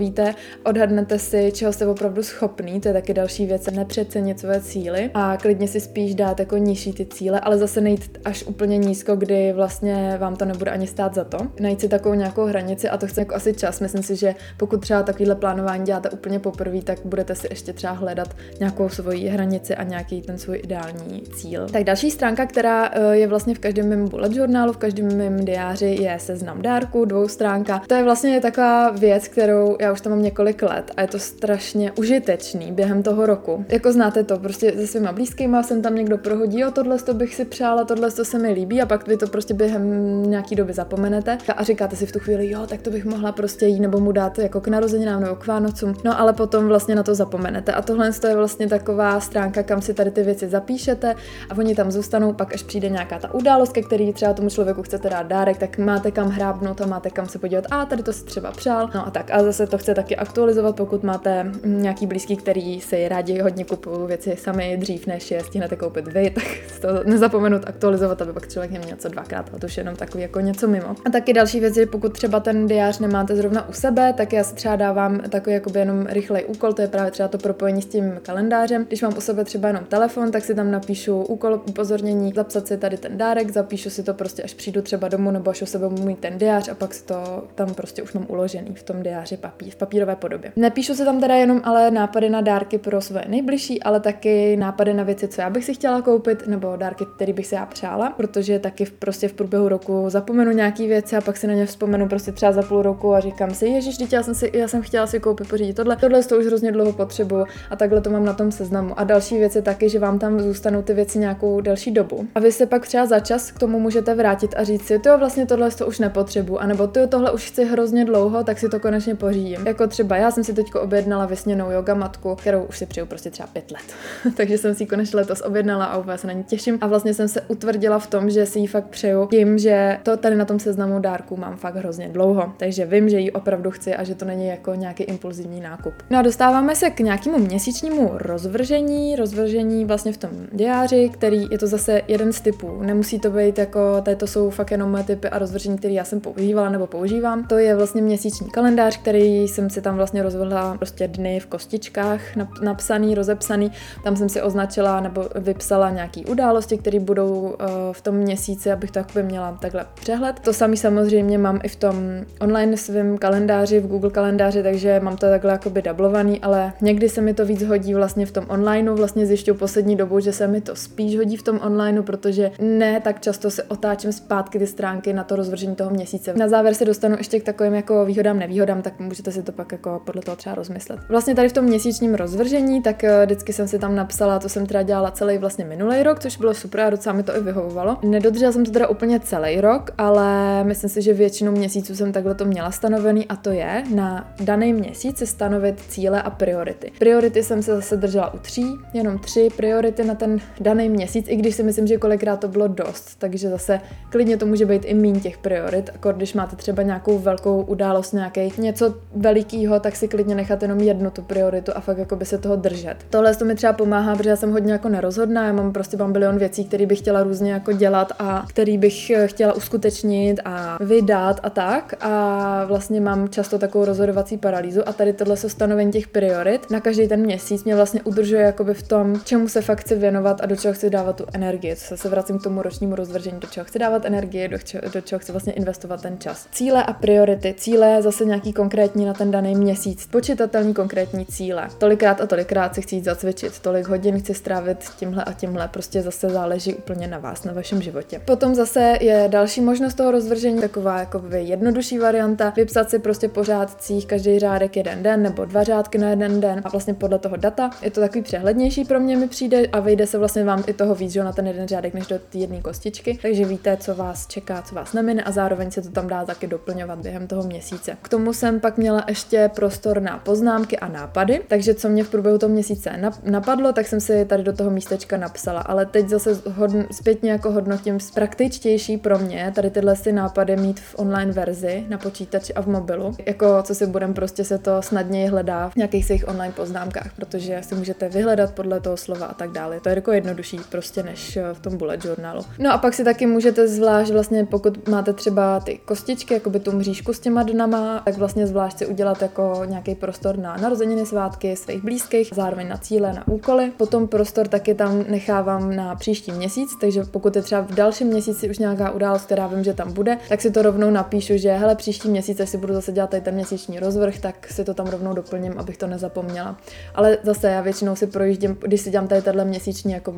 odhadnete 0.64 1.18
si, 1.18 1.52
čeho 1.52 1.72
jste 1.72 1.86
opravdu 1.86 2.22
schopný, 2.22 2.80
to 2.80 2.88
je 2.88 2.94
taky 2.94 3.14
další 3.14 3.46
věc, 3.46 3.66
nepřecenit 3.70 4.40
své 4.40 4.60
cíly 4.60 5.10
a 5.14 5.36
klidně 5.36 5.68
si 5.68 5.80
spíš 5.80 6.14
dát 6.14 6.40
jako 6.40 6.56
nižší 6.56 6.92
ty 6.92 7.06
cíle, 7.06 7.40
ale 7.40 7.58
zase 7.58 7.80
nejít 7.80 8.18
až 8.24 8.44
úplně 8.46 8.78
nízko, 8.78 9.16
kdy 9.16 9.52
vlastně 9.52 10.16
vám 10.20 10.36
to 10.36 10.44
nebude 10.44 10.70
ani 10.70 10.86
stát 10.86 11.14
za 11.14 11.24
to. 11.24 11.38
Najít 11.60 11.80
si 11.80 11.88
takovou 11.88 12.14
nějakou 12.14 12.44
hranici 12.44 12.88
a 12.88 12.96
to 12.96 13.06
chce 13.06 13.20
jako 13.20 13.34
asi 13.34 13.54
čas. 13.54 13.80
Myslím 13.80 14.02
si, 14.02 14.16
že 14.16 14.34
pokud 14.56 14.80
třeba 14.80 15.02
takovýhle 15.02 15.34
plánování 15.34 15.84
děláte 15.84 16.10
úplně 16.10 16.38
poprvé, 16.38 16.82
tak 16.82 16.98
budete 17.04 17.34
si 17.34 17.46
ještě 17.50 17.72
třeba 17.72 17.92
hledat 17.92 18.28
nějakou 18.60 18.88
svoji 18.88 19.28
hranici 19.28 19.74
a 19.74 19.82
nějaký 19.82 20.22
ten 20.22 20.38
svůj 20.38 20.60
ideální 20.64 21.22
cíl. 21.34 21.66
Tak 21.68 21.84
další 21.84 22.10
stránka, 22.10 22.46
která 22.46 22.90
eh, 22.92 23.16
je 23.16 23.26
vlastně 23.26 23.54
v 23.54 23.58
každém 23.58 23.88
mém 23.88 24.08
bullet 24.08 24.32
journálu, 24.32 24.72
v 24.72 24.76
každém 24.76 25.16
mém 25.16 25.44
diáři, 25.44 25.96
je 26.00 26.18
seznam 26.18 26.62
dárků, 26.62 27.04
dvou 27.04 27.28
stránka. 27.28 27.82
To 27.86 27.94
je 27.94 28.02
vlastně 28.04 28.40
taková 28.40 28.90
věc, 28.90 29.28
kterou 29.28 29.76
já 29.80 29.87
už 29.92 30.00
tam 30.00 30.10
mám 30.10 30.22
několik 30.22 30.62
let 30.62 30.90
a 30.96 31.02
je 31.02 31.08
to 31.08 31.18
strašně 31.18 31.92
užitečný 31.92 32.72
během 32.72 33.02
toho 33.02 33.26
roku. 33.26 33.64
Jako 33.68 33.92
znáte 33.92 34.24
to, 34.24 34.38
prostě 34.38 34.72
se 34.72 34.86
svýma 34.86 35.12
blízkýma 35.12 35.62
jsem 35.62 35.82
tam 35.82 35.94
někdo 35.94 36.18
prohodí, 36.18 36.64
o 36.64 36.70
tohle 36.70 36.98
to 36.98 37.14
bych 37.14 37.34
si 37.34 37.44
přála, 37.44 37.84
tohle 37.84 38.10
to 38.10 38.24
se 38.24 38.38
mi 38.38 38.52
líbí 38.52 38.82
a 38.82 38.86
pak 38.86 39.08
vy 39.08 39.16
to 39.16 39.26
prostě 39.26 39.54
během 39.54 40.22
nějaký 40.30 40.56
doby 40.56 40.72
zapomenete 40.72 41.38
a 41.56 41.64
říkáte 41.64 41.96
si 41.96 42.06
v 42.06 42.12
tu 42.12 42.18
chvíli, 42.18 42.50
jo, 42.50 42.66
tak 42.66 42.82
to 42.82 42.90
bych 42.90 43.04
mohla 43.04 43.32
prostě 43.32 43.66
jít 43.66 43.80
nebo 43.80 44.00
mu 44.00 44.12
dát 44.12 44.38
jako 44.38 44.60
k 44.60 44.68
narozeninám 44.68 45.20
nebo 45.20 45.34
k 45.34 45.46
Vánocům. 45.46 45.94
No 46.04 46.20
ale 46.20 46.32
potom 46.32 46.68
vlastně 46.68 46.94
na 46.94 47.02
to 47.02 47.14
zapomenete. 47.14 47.72
A 47.72 47.82
tohle 47.82 48.10
je 48.28 48.36
vlastně 48.36 48.68
taková 48.68 49.20
stránka, 49.20 49.62
kam 49.62 49.82
si 49.82 49.94
tady 49.94 50.10
ty 50.10 50.22
věci 50.22 50.48
zapíšete 50.48 51.14
a 51.50 51.58
oni 51.58 51.74
tam 51.74 51.90
zůstanou, 51.90 52.32
pak 52.32 52.54
až 52.54 52.62
přijde 52.62 52.88
nějaká 52.88 53.18
ta 53.18 53.34
událost, 53.34 53.72
ke 53.72 53.82
který 53.82 54.12
třeba 54.12 54.32
tomu 54.32 54.50
člověku 54.50 54.82
chcete 54.82 55.10
dát 55.10 55.26
dárek, 55.26 55.58
tak 55.58 55.78
máte 55.78 56.10
kam 56.10 56.28
hrábnout 56.28 56.80
a 56.80 56.86
máte 56.86 57.10
kam 57.10 57.28
se 57.28 57.38
podívat. 57.38 57.64
A 57.70 57.86
tady 57.86 58.02
to 58.02 58.12
si 58.12 58.24
třeba 58.24 58.50
přál. 58.50 58.90
No 58.94 59.06
a 59.06 59.10
tak. 59.10 59.30
A 59.30 59.42
zase 59.42 59.66
to 59.66 59.77
chce 59.78 59.94
taky 59.94 60.16
aktualizovat, 60.16 60.76
pokud 60.76 61.02
máte 61.02 61.52
nějaký 61.64 62.06
blízký, 62.06 62.36
který 62.36 62.80
si 62.80 63.08
rádi 63.08 63.40
hodně 63.40 63.64
kupují 63.64 64.06
věci 64.06 64.36
sami 64.38 64.76
dřív, 64.76 65.06
než 65.06 65.30
je 65.30 65.44
stihnete 65.44 65.76
koupit 65.76 66.08
vy, 66.08 66.30
tak 66.34 66.44
to 66.80 66.88
nezapomenout 67.04 67.62
aktualizovat, 67.66 68.22
aby 68.22 68.32
pak 68.32 68.48
člověk 68.48 68.70
neměl 68.70 68.90
něco 68.90 69.08
dvakrát, 69.08 69.50
a 69.54 69.58
to 69.58 69.66
už 69.66 69.76
jenom 69.76 69.96
takový 69.96 70.22
jako 70.22 70.40
něco 70.40 70.68
mimo. 70.68 70.96
A 71.06 71.10
taky 71.10 71.32
další 71.32 71.60
věc 71.60 71.76
je, 71.76 71.86
pokud 71.86 72.12
třeba 72.12 72.40
ten 72.40 72.66
diář 72.66 72.98
nemáte 72.98 73.36
zrovna 73.36 73.68
u 73.68 73.72
sebe, 73.72 74.12
tak 74.12 74.32
já 74.32 74.44
si 74.44 74.54
třeba 74.54 74.76
dávám 74.76 75.20
takový 75.20 75.54
jakoby 75.54 75.78
jenom 75.78 76.06
rychlej 76.06 76.44
úkol, 76.48 76.72
to 76.72 76.82
je 76.82 76.88
právě 76.88 77.10
třeba 77.10 77.28
to 77.28 77.38
propojení 77.38 77.82
s 77.82 77.86
tím 77.86 78.20
kalendářem. 78.22 78.84
Když 78.84 79.02
mám 79.02 79.18
u 79.18 79.20
sebe 79.20 79.44
třeba 79.44 79.68
jenom 79.68 79.84
telefon, 79.84 80.30
tak 80.30 80.44
si 80.44 80.54
tam 80.54 80.70
napíšu 80.70 81.22
úkol, 81.22 81.62
upozornění, 81.68 82.32
zapsat 82.36 82.66
si 82.66 82.78
tady 82.78 82.96
ten 82.96 83.18
dárek, 83.18 83.50
zapíšu 83.50 83.90
si 83.90 84.02
to 84.02 84.14
prostě, 84.14 84.42
až 84.42 84.54
přijdu 84.54 84.82
třeba 84.82 85.08
domů 85.08 85.30
nebo 85.30 85.50
až 85.50 85.62
u 85.62 85.66
sebe 85.66 85.88
mít 85.88 86.18
ten 86.18 86.38
diář 86.38 86.68
a 86.68 86.74
pak 86.74 86.94
si 86.94 87.04
to 87.04 87.44
tam 87.54 87.74
prostě 87.74 88.02
už 88.02 88.12
mám 88.12 88.26
uložený 88.28 88.74
v 88.74 88.82
tom 88.82 89.02
diáři 89.02 89.36
papír, 89.36 89.67
v 89.70 89.76
papírové 89.76 90.16
podobě. 90.16 90.52
Nepíšu 90.56 90.94
si 90.94 91.04
tam 91.04 91.20
teda 91.20 91.34
jenom 91.34 91.60
ale 91.64 91.90
nápady 91.90 92.30
na 92.30 92.40
dárky 92.40 92.78
pro 92.78 93.00
své 93.00 93.24
nejbližší, 93.28 93.82
ale 93.82 94.00
taky 94.00 94.56
nápady 94.56 94.94
na 94.94 95.02
věci, 95.02 95.28
co 95.28 95.40
já 95.40 95.50
bych 95.50 95.64
si 95.64 95.74
chtěla 95.74 96.02
koupit, 96.02 96.46
nebo 96.46 96.76
dárky, 96.76 97.04
které 97.16 97.32
bych 97.32 97.46
si 97.46 97.54
já 97.54 97.66
přála, 97.66 98.10
protože 98.10 98.58
taky 98.58 98.84
v, 98.84 98.92
prostě 98.92 99.28
v 99.28 99.32
průběhu 99.32 99.68
roku 99.68 100.04
zapomenu 100.08 100.50
nějaký 100.50 100.86
věci 100.86 101.16
a 101.16 101.20
pak 101.20 101.36
si 101.36 101.46
na 101.46 101.54
ně 101.54 101.66
vzpomenu 101.66 102.08
prostě 102.08 102.32
třeba 102.32 102.52
za 102.52 102.62
půl 102.62 102.82
roku 102.82 103.14
a 103.14 103.20
říkám 103.20 103.54
si, 103.54 103.66
ježiš, 103.66 104.12
já 104.12 104.22
jsem, 104.22 104.34
si, 104.34 104.50
já 104.54 104.68
jsem 104.68 104.82
chtěla 104.82 105.06
si 105.06 105.20
koupit 105.20 105.48
pořídit 105.48 105.74
tohle, 105.74 105.96
tohle 105.96 106.22
to 106.22 106.38
už 106.38 106.46
hrozně 106.46 106.72
dlouho 106.72 106.92
potřebuju 106.92 107.44
a 107.70 107.76
takhle 107.76 108.00
to 108.00 108.10
mám 108.10 108.24
na 108.24 108.32
tom 108.32 108.52
seznamu. 108.52 108.98
A 108.98 109.04
další 109.04 109.38
věc 109.38 109.56
je 109.56 109.62
taky, 109.62 109.88
že 109.88 109.98
vám 109.98 110.18
tam 110.18 110.40
zůstanou 110.40 110.82
ty 110.82 110.94
věci 110.94 111.18
nějakou 111.18 111.60
delší 111.60 111.90
dobu. 111.90 112.26
A 112.34 112.40
vy 112.40 112.52
se 112.52 112.66
pak 112.66 112.86
třeba 112.86 113.06
za 113.06 113.20
čas 113.20 113.50
k 113.50 113.58
tomu 113.58 113.80
můžete 113.80 114.14
vrátit 114.14 114.54
a 114.56 114.64
říct 114.64 114.86
si, 114.86 114.98
to 114.98 115.18
vlastně 115.18 115.46
tohle 115.46 115.70
to 115.70 115.86
už 115.86 115.98
nepotřebuju, 115.98 116.58
anebo 116.58 116.86
to 116.86 117.06
tohle 117.06 117.32
už 117.32 117.46
chci 117.46 117.64
hrozně 117.64 118.04
dlouho, 118.04 118.44
tak 118.44 118.58
si 118.58 118.68
to 118.68 118.80
konečně 118.80 119.14
pořídím. 119.14 119.57
Cítím. 119.58 119.66
Jako 119.66 119.86
třeba 119.86 120.16
já 120.16 120.30
jsem 120.30 120.44
si 120.44 120.54
teď 120.54 120.74
objednala 120.74 121.26
vysněnou 121.26 121.70
yoga 121.70 121.94
matku, 121.94 122.34
kterou 122.34 122.64
už 122.64 122.78
si 122.78 122.86
přeju 122.86 123.06
prostě 123.06 123.30
třeba 123.30 123.48
pět 123.52 123.70
let. 123.70 123.82
Takže 124.36 124.58
jsem 124.58 124.74
si 124.74 124.82
ji 124.82 124.86
konečně 124.86 125.16
letos 125.16 125.40
objednala 125.40 125.84
a 125.84 125.98
úplně 125.98 126.18
se 126.18 126.26
na 126.26 126.32
ní 126.32 126.44
těším. 126.44 126.78
A 126.80 126.86
vlastně 126.86 127.14
jsem 127.14 127.28
se 127.28 127.40
utvrdila 127.40 127.98
v 127.98 128.06
tom, 128.06 128.30
že 128.30 128.46
si 128.46 128.58
ji 128.58 128.66
fakt 128.66 128.86
přeju 128.86 129.26
tím, 129.26 129.58
že 129.58 129.98
to 130.02 130.16
tady 130.16 130.36
na 130.36 130.44
tom 130.44 130.58
seznamu 130.58 130.98
dárků 130.98 131.36
mám 131.36 131.56
fakt 131.56 131.76
hrozně 131.76 132.08
dlouho. 132.08 132.52
Takže 132.56 132.86
vím, 132.86 133.08
že 133.08 133.18
ji 133.18 133.30
opravdu 133.30 133.70
chci 133.70 133.94
a 133.94 134.04
že 134.04 134.14
to 134.14 134.24
není 134.24 134.46
jako 134.46 134.74
nějaký 134.74 135.02
impulzivní 135.02 135.60
nákup. 135.60 135.94
No 136.10 136.18
a 136.18 136.22
dostáváme 136.22 136.76
se 136.76 136.90
k 136.90 137.00
nějakému 137.00 137.38
měsíčnímu 137.38 138.10
rozvržení, 138.14 139.16
rozvržení 139.16 139.84
vlastně 139.84 140.12
v 140.12 140.16
tom 140.16 140.30
diáři, 140.52 141.10
který 141.12 141.46
je 141.50 141.58
to 141.58 141.66
zase 141.66 142.02
jeden 142.08 142.32
z 142.32 142.40
typů. 142.40 142.82
Nemusí 142.82 143.18
to 143.18 143.30
být 143.30 143.58
jako, 143.58 144.00
tady 144.02 144.16
to 144.16 144.26
jsou 144.26 144.50
fakt 144.50 144.70
jenom 144.70 144.90
moje 144.90 145.04
typy 145.04 145.28
a 145.28 145.38
rozvržení, 145.38 145.78
které 145.78 145.94
já 145.94 146.04
jsem 146.04 146.20
používala 146.20 146.68
nebo 146.68 146.86
používám. 146.86 147.44
To 147.44 147.58
je 147.58 147.76
vlastně 147.76 148.02
měsíční 148.02 148.50
kalendář, 148.50 148.96
který 148.96 149.47
jsem 149.48 149.70
si 149.70 149.82
tam 149.82 149.96
vlastně 149.96 150.22
rozvrhla 150.22 150.76
prostě 150.76 151.08
dny 151.08 151.40
v 151.40 151.46
kostičkách 151.46 152.20
napsaný, 152.62 153.14
rozepsaný. 153.14 153.72
Tam 154.04 154.16
jsem 154.16 154.28
si 154.28 154.42
označila 154.42 155.00
nebo 155.00 155.28
vypsala 155.34 155.90
nějaký 155.90 156.24
události, 156.24 156.78
které 156.78 157.00
budou 157.00 157.30
uh, 157.30 157.56
v 157.92 158.00
tom 158.00 158.14
měsíci, 158.14 158.72
abych 158.72 158.90
to 158.90 158.98
jakoby 158.98 159.22
měla 159.22 159.58
takhle 159.60 159.86
přehled. 160.00 160.40
To 160.40 160.52
samý 160.52 160.76
samozřejmě 160.76 161.38
mám 161.38 161.60
i 161.62 161.68
v 161.68 161.76
tom 161.76 161.96
online 162.40 162.76
svém 162.76 163.18
kalendáři, 163.18 163.80
v 163.80 163.86
Google 163.86 164.10
kalendáři, 164.10 164.62
takže 164.62 165.00
mám 165.00 165.16
to 165.16 165.26
takhle 165.26 165.52
jakoby 165.52 165.82
dublovaný, 165.82 166.40
ale 166.40 166.72
někdy 166.80 167.08
se 167.08 167.20
mi 167.20 167.34
to 167.34 167.46
víc 167.46 167.62
hodí 167.62 167.94
vlastně 167.94 168.26
v 168.26 168.32
tom 168.32 168.44
onlineu. 168.48 168.94
Vlastně 168.94 169.26
zjišťuju 169.26 169.56
poslední 169.56 169.96
dobu, 169.96 170.20
že 170.20 170.32
se 170.32 170.46
mi 170.46 170.60
to 170.60 170.76
spíš 170.76 171.16
hodí 171.16 171.36
v 171.36 171.42
tom 171.42 171.60
onlineu, 171.64 172.02
protože 172.02 172.50
ne 172.60 173.00
tak 173.00 173.20
často 173.20 173.50
se 173.50 173.62
otáčím 173.62 174.12
zpátky 174.12 174.58
ty 174.58 174.66
stránky 174.66 175.12
na 175.12 175.24
to 175.24 175.36
rozvržení 175.36 175.76
toho 175.76 175.90
měsíce. 175.90 176.34
Na 176.34 176.48
závěr 176.48 176.74
se 176.74 176.84
dostanu 176.84 177.16
ještě 177.18 177.40
k 177.40 177.44
takovým 177.44 177.74
jako 177.74 178.04
výhodám, 178.04 178.38
nevýhodám, 178.38 178.82
tak 178.82 179.00
můžete 179.00 179.32
si 179.32 179.37
to 179.42 179.52
pak 179.52 179.72
jako 179.72 180.00
podle 180.04 180.22
toho 180.22 180.36
třeba 180.36 180.54
rozmyslet. 180.54 181.00
Vlastně 181.08 181.34
tady 181.34 181.48
v 181.48 181.52
tom 181.52 181.64
měsíčním 181.64 182.14
rozvržení, 182.14 182.82
tak 182.82 183.04
eh, 183.04 183.26
vždycky 183.26 183.52
jsem 183.52 183.68
si 183.68 183.78
tam 183.78 183.94
napsala, 183.94 184.38
to 184.38 184.48
jsem 184.48 184.66
teda 184.66 184.82
dělala 184.82 185.10
celý 185.10 185.38
vlastně 185.38 185.64
minulý 185.64 186.02
rok, 186.02 186.18
což 186.18 186.36
bylo 186.36 186.54
super 186.54 186.80
a 186.80 186.90
docela 186.90 187.12
mi 187.12 187.22
to 187.22 187.36
i 187.36 187.40
vyhovovalo. 187.40 187.96
Nedodržela 188.02 188.52
jsem 188.52 188.64
to 188.64 188.70
teda 188.70 188.88
úplně 188.88 189.20
celý 189.20 189.60
rok, 189.60 189.90
ale 189.98 190.64
myslím 190.64 190.90
si, 190.90 191.02
že 191.02 191.12
většinu 191.12 191.52
měsíců 191.52 191.96
jsem 191.96 192.12
takhle 192.12 192.34
to 192.34 192.44
měla 192.44 192.70
stanovený 192.70 193.28
a 193.28 193.36
to 193.36 193.50
je 193.50 193.82
na 193.94 194.34
daný 194.40 194.72
měsíc 194.72 195.22
stanovit 195.28 195.80
cíle 195.88 196.22
a 196.22 196.30
priority. 196.30 196.92
Priority 196.98 197.42
jsem 197.42 197.62
se 197.62 197.76
zase 197.76 197.96
držela 197.96 198.34
u 198.34 198.38
tří, 198.38 198.66
jenom 198.94 199.18
tři 199.18 199.48
priority 199.56 200.04
na 200.04 200.14
ten 200.14 200.38
daný 200.60 200.88
měsíc, 200.88 201.26
i 201.28 201.36
když 201.36 201.54
si 201.54 201.62
myslím, 201.62 201.86
že 201.86 201.96
kolikrát 201.96 202.40
to 202.40 202.48
bylo 202.48 202.68
dost, 202.68 203.14
takže 203.18 203.50
zase 203.50 203.80
klidně 204.10 204.36
to 204.36 204.46
může 204.46 204.66
být 204.66 204.84
i 204.84 204.94
méně 204.94 205.20
těch 205.20 205.38
priorit, 205.38 205.90
jako 205.92 206.12
když 206.12 206.34
máte 206.34 206.56
třeba 206.56 206.82
nějakou 206.82 207.18
velkou 207.18 207.62
událost, 207.62 208.12
nějaký 208.12 208.52
něco 208.58 208.94
velikého, 209.18 209.80
tak 209.80 209.96
si 209.96 210.08
klidně 210.08 210.34
nechat 210.34 210.62
jenom 210.62 210.80
jednu 210.80 211.10
tu 211.10 211.22
prioritu 211.22 211.72
a 211.74 211.80
fakt 211.80 211.98
jako 211.98 212.16
by 212.16 212.24
se 212.24 212.38
toho 212.38 212.56
držet. 212.56 212.96
Tohle 213.10 213.34
to 213.34 213.44
mi 213.44 213.54
třeba 213.54 213.72
pomáhá, 213.72 214.16
protože 214.16 214.30
já 214.30 214.36
jsem 214.36 214.52
hodně 214.52 214.72
jako 214.72 214.88
nerozhodná, 214.88 215.46
já 215.46 215.52
mám 215.52 215.72
prostě 215.72 215.96
bilion 215.96 216.38
věcí, 216.38 216.64
které 216.64 216.86
bych 216.86 216.98
chtěla 216.98 217.22
různě 217.22 217.52
jako 217.52 217.72
dělat 217.72 218.12
a 218.18 218.44
který 218.48 218.78
bych 218.78 219.12
chtěla 219.26 219.52
uskutečnit 219.52 220.40
a 220.44 220.78
vydat 220.80 221.40
a 221.42 221.50
tak 221.50 221.94
a 222.00 222.64
vlastně 222.64 223.00
mám 223.00 223.28
často 223.28 223.58
takovou 223.58 223.84
rozhodovací 223.84 224.38
paralýzu 224.38 224.88
a 224.88 224.92
tady 224.92 225.12
tohle 225.12 225.36
se 225.36 225.48
stanovení 225.48 225.92
těch 225.92 226.08
priorit 226.08 226.70
na 226.70 226.80
každý 226.80 227.08
ten 227.08 227.20
měsíc 227.20 227.64
mě 227.64 227.74
vlastně 227.76 228.02
udržuje 228.02 228.42
jakoby 228.42 228.74
v 228.74 228.82
tom, 228.82 229.20
čemu 229.24 229.48
se 229.48 229.60
fakt 229.60 229.80
chci 229.80 229.94
věnovat 229.94 230.40
a 230.40 230.46
do 230.46 230.56
čeho 230.56 230.74
chci 230.74 230.90
dávat 230.90 231.16
tu 231.16 231.24
energii. 231.32 231.76
Co 231.76 231.96
se 231.96 232.08
vracím 232.08 232.38
k 232.38 232.42
tomu 232.42 232.62
ročnímu 232.62 232.94
rozvržení, 232.94 233.40
do 233.40 233.48
čeho 233.48 233.64
chci 233.64 233.78
dávat 233.78 234.04
energii, 234.04 234.48
do 234.48 234.58
čeho, 234.58 234.82
do 234.94 235.00
čeho 235.00 235.18
chci 235.18 235.32
vlastně 235.32 235.52
investovat 235.52 236.02
ten 236.02 236.18
čas. 236.18 236.46
Cíle 236.52 236.82
a 236.82 236.92
priority. 236.92 237.54
Cíle 237.58 238.02
zase 238.02 238.24
nějaký 238.24 238.52
konkrétní 238.52 239.04
na 239.08 239.14
ten 239.14 239.30
daný 239.30 239.54
měsíc. 239.54 240.06
Počítatelný 240.06 240.74
konkrétní 240.74 241.26
cíle. 241.26 241.68
Tolikrát 241.78 242.20
a 242.20 242.26
tolikrát 242.26 242.74
si 242.74 242.82
chci 242.82 242.94
jít 242.94 243.04
zacvičit, 243.04 243.58
tolik 243.58 243.88
hodin 243.88 244.20
chci 244.20 244.34
strávit 244.34 244.84
tímhle 244.96 245.24
a 245.24 245.32
tímhle. 245.32 245.68
Prostě 245.68 246.02
zase 246.02 246.30
záleží 246.30 246.74
úplně 246.74 247.06
na 247.06 247.18
vás, 247.18 247.44
na 247.44 247.52
vašem 247.52 247.82
životě. 247.82 248.20
Potom 248.24 248.54
zase 248.54 248.98
je 249.00 249.28
další 249.28 249.60
možnost 249.60 249.94
toho 249.94 250.10
rozvržení, 250.10 250.60
taková 250.60 250.98
jako 250.98 251.22
jednodušší 251.36 251.98
varianta, 251.98 252.52
vypsat 252.56 252.90
si 252.90 252.98
prostě 252.98 253.28
po 253.28 253.44
řádcích 253.44 254.06
každý 254.06 254.38
řádek 254.38 254.76
jeden 254.76 255.02
den 255.02 255.22
nebo 255.22 255.44
dva 255.44 255.64
řádky 255.64 255.98
na 255.98 256.10
jeden 256.10 256.40
den 256.40 256.60
a 256.64 256.68
vlastně 256.68 256.94
podle 256.94 257.18
toho 257.18 257.36
data. 257.36 257.70
Je 257.82 257.90
to 257.90 258.00
takový 258.00 258.22
přehlednější 258.22 258.84
pro 258.84 259.00
mě 259.00 259.16
mi 259.16 259.28
přijde 259.28 259.66
a 259.66 259.80
vejde 259.80 260.06
se 260.06 260.18
vlastně 260.18 260.44
vám 260.44 260.64
i 260.66 260.72
toho 260.72 260.94
víc, 260.94 261.12
že 261.12 261.24
na 261.24 261.32
ten 261.32 261.46
jeden 261.46 261.68
řádek 261.68 261.94
než 261.94 262.06
do 262.06 262.18
té 262.18 262.38
jedné 262.38 262.60
kostičky, 262.60 263.18
takže 263.22 263.44
víte, 263.44 263.76
co 263.76 263.94
vás 263.94 264.26
čeká, 264.26 264.62
co 264.62 264.74
vás 264.74 264.92
nemine 264.92 265.22
a 265.22 265.32
zároveň 265.32 265.70
se 265.70 265.82
to 265.82 265.90
tam 265.90 266.08
dá 266.08 266.24
taky 266.24 266.46
doplňovat 266.46 266.98
během 266.98 267.26
toho 267.26 267.42
měsíce. 267.42 267.96
K 268.02 268.08
tomu 268.08 268.32
jsem 268.32 268.60
pak 268.60 268.78
měla 268.78 268.97
ještě 269.08 269.50
prostor 269.54 270.02
na 270.02 270.18
poznámky 270.18 270.78
a 270.78 270.88
nápady, 270.88 271.40
takže 271.48 271.74
co 271.74 271.88
mě 271.88 272.04
v 272.04 272.10
průběhu 272.10 272.38
toho 272.38 272.52
měsíce 272.52 273.12
napadlo, 273.22 273.72
tak 273.72 273.86
jsem 273.86 274.00
si 274.00 274.24
tady 274.24 274.42
do 274.42 274.52
toho 274.52 274.70
místečka 274.70 275.16
napsala, 275.16 275.60
ale 275.60 275.86
teď 275.86 276.08
zase 276.08 276.40
hodn, 276.54 276.80
zpětně 276.92 277.30
jako 277.30 277.50
hodnotím 277.50 277.98
praktičtější 278.14 278.96
pro 278.96 279.18
mě 279.18 279.52
tady 279.54 279.70
tyhle 279.70 279.96
si 279.96 280.12
nápady 280.12 280.56
mít 280.56 280.80
v 280.80 280.94
online 280.98 281.32
verzi 281.32 281.84
na 281.88 281.98
počítači 281.98 282.54
a 282.54 282.62
v 282.62 282.66
mobilu, 282.66 283.14
jako 283.26 283.62
co 283.62 283.74
si 283.74 283.86
budem 283.86 284.14
prostě 284.14 284.44
se 284.44 284.58
to 284.58 284.82
snadněji 284.82 285.28
hledá 285.28 285.68
v 285.68 285.76
nějakých 285.76 286.04
svých 286.04 286.28
online 286.28 286.52
poznámkách, 286.52 287.10
protože 287.16 287.60
si 287.62 287.74
můžete 287.74 288.08
vyhledat 288.08 288.54
podle 288.54 288.80
toho 288.80 288.96
slova 288.96 289.26
a 289.26 289.34
tak 289.34 289.50
dále. 289.50 289.80
To 289.80 289.88
je 289.88 289.94
jako 289.94 290.12
jednodušší 290.12 290.60
prostě 290.68 291.02
než 291.02 291.38
v 291.52 291.60
tom 291.60 291.76
bullet 291.76 292.04
journalu. 292.04 292.42
No 292.58 292.72
a 292.72 292.78
pak 292.78 292.94
si 292.94 293.04
taky 293.04 293.26
můžete 293.26 293.68
zvlášť 293.68 294.12
vlastně, 294.12 294.44
pokud 294.44 294.88
máte 294.88 295.12
třeba 295.12 295.60
ty 295.60 295.80
kostičky, 295.84 296.34
jako 296.34 296.50
by 296.50 296.60
tu 296.60 296.72
mřížku 296.72 297.12
s 297.12 297.20
těma 297.20 297.42
dnama, 297.42 298.02
tak 298.04 298.16
vlastně 298.16 298.46
zvlášť 298.46 298.78
si 298.78 298.86
udělat 298.88 299.22
jako 299.22 299.62
nějaký 299.64 299.94
prostor 299.94 300.38
na 300.38 300.56
narozeniny, 300.56 301.06
svátky 301.06 301.56
svých 301.56 301.84
blízkých, 301.84 302.30
zároveň 302.34 302.68
na 302.68 302.76
cíle, 302.76 303.12
na 303.12 303.28
úkoly. 303.28 303.72
Potom 303.76 304.08
prostor 304.08 304.48
taky 304.48 304.74
tam 304.74 305.04
nechávám 305.08 305.76
na 305.76 305.94
příští 305.94 306.32
měsíc, 306.32 306.70
takže 306.80 307.04
pokud 307.04 307.36
je 307.36 307.42
třeba 307.42 307.60
v 307.60 307.74
dalším 307.74 308.06
měsíci 308.06 308.50
už 308.50 308.58
nějaká 308.58 308.90
událost, 308.90 309.24
která 309.24 309.46
vím, 309.46 309.64
že 309.64 309.74
tam 309.74 309.92
bude, 309.92 310.18
tak 310.28 310.40
si 310.40 310.50
to 310.50 310.62
rovnou 310.62 310.90
napíšu, 310.90 311.36
že 311.36 311.52
hele, 311.52 311.74
příští 311.74 312.08
měsíc, 312.08 312.40
si 312.44 312.58
budu 312.58 312.74
zase 312.74 312.92
dělat 312.92 313.10
tady 313.10 313.22
ten 313.22 313.34
měsíční 313.34 313.78
rozvrh, 313.80 314.18
tak 314.18 314.48
si 314.50 314.64
to 314.64 314.74
tam 314.74 314.86
rovnou 314.86 315.14
doplním, 315.14 315.58
abych 315.58 315.76
to 315.76 315.86
nezapomněla. 315.86 316.56
Ale 316.94 317.18
zase 317.22 317.48
já 317.48 317.60
většinou 317.60 317.96
si 317.96 318.06
projíždím, 318.06 318.56
když 318.60 318.80
si 318.80 318.90
dělám 318.90 319.08
tady 319.08 319.22
tenhle 319.22 319.44
měsíční 319.44 319.92
jako 319.92 320.14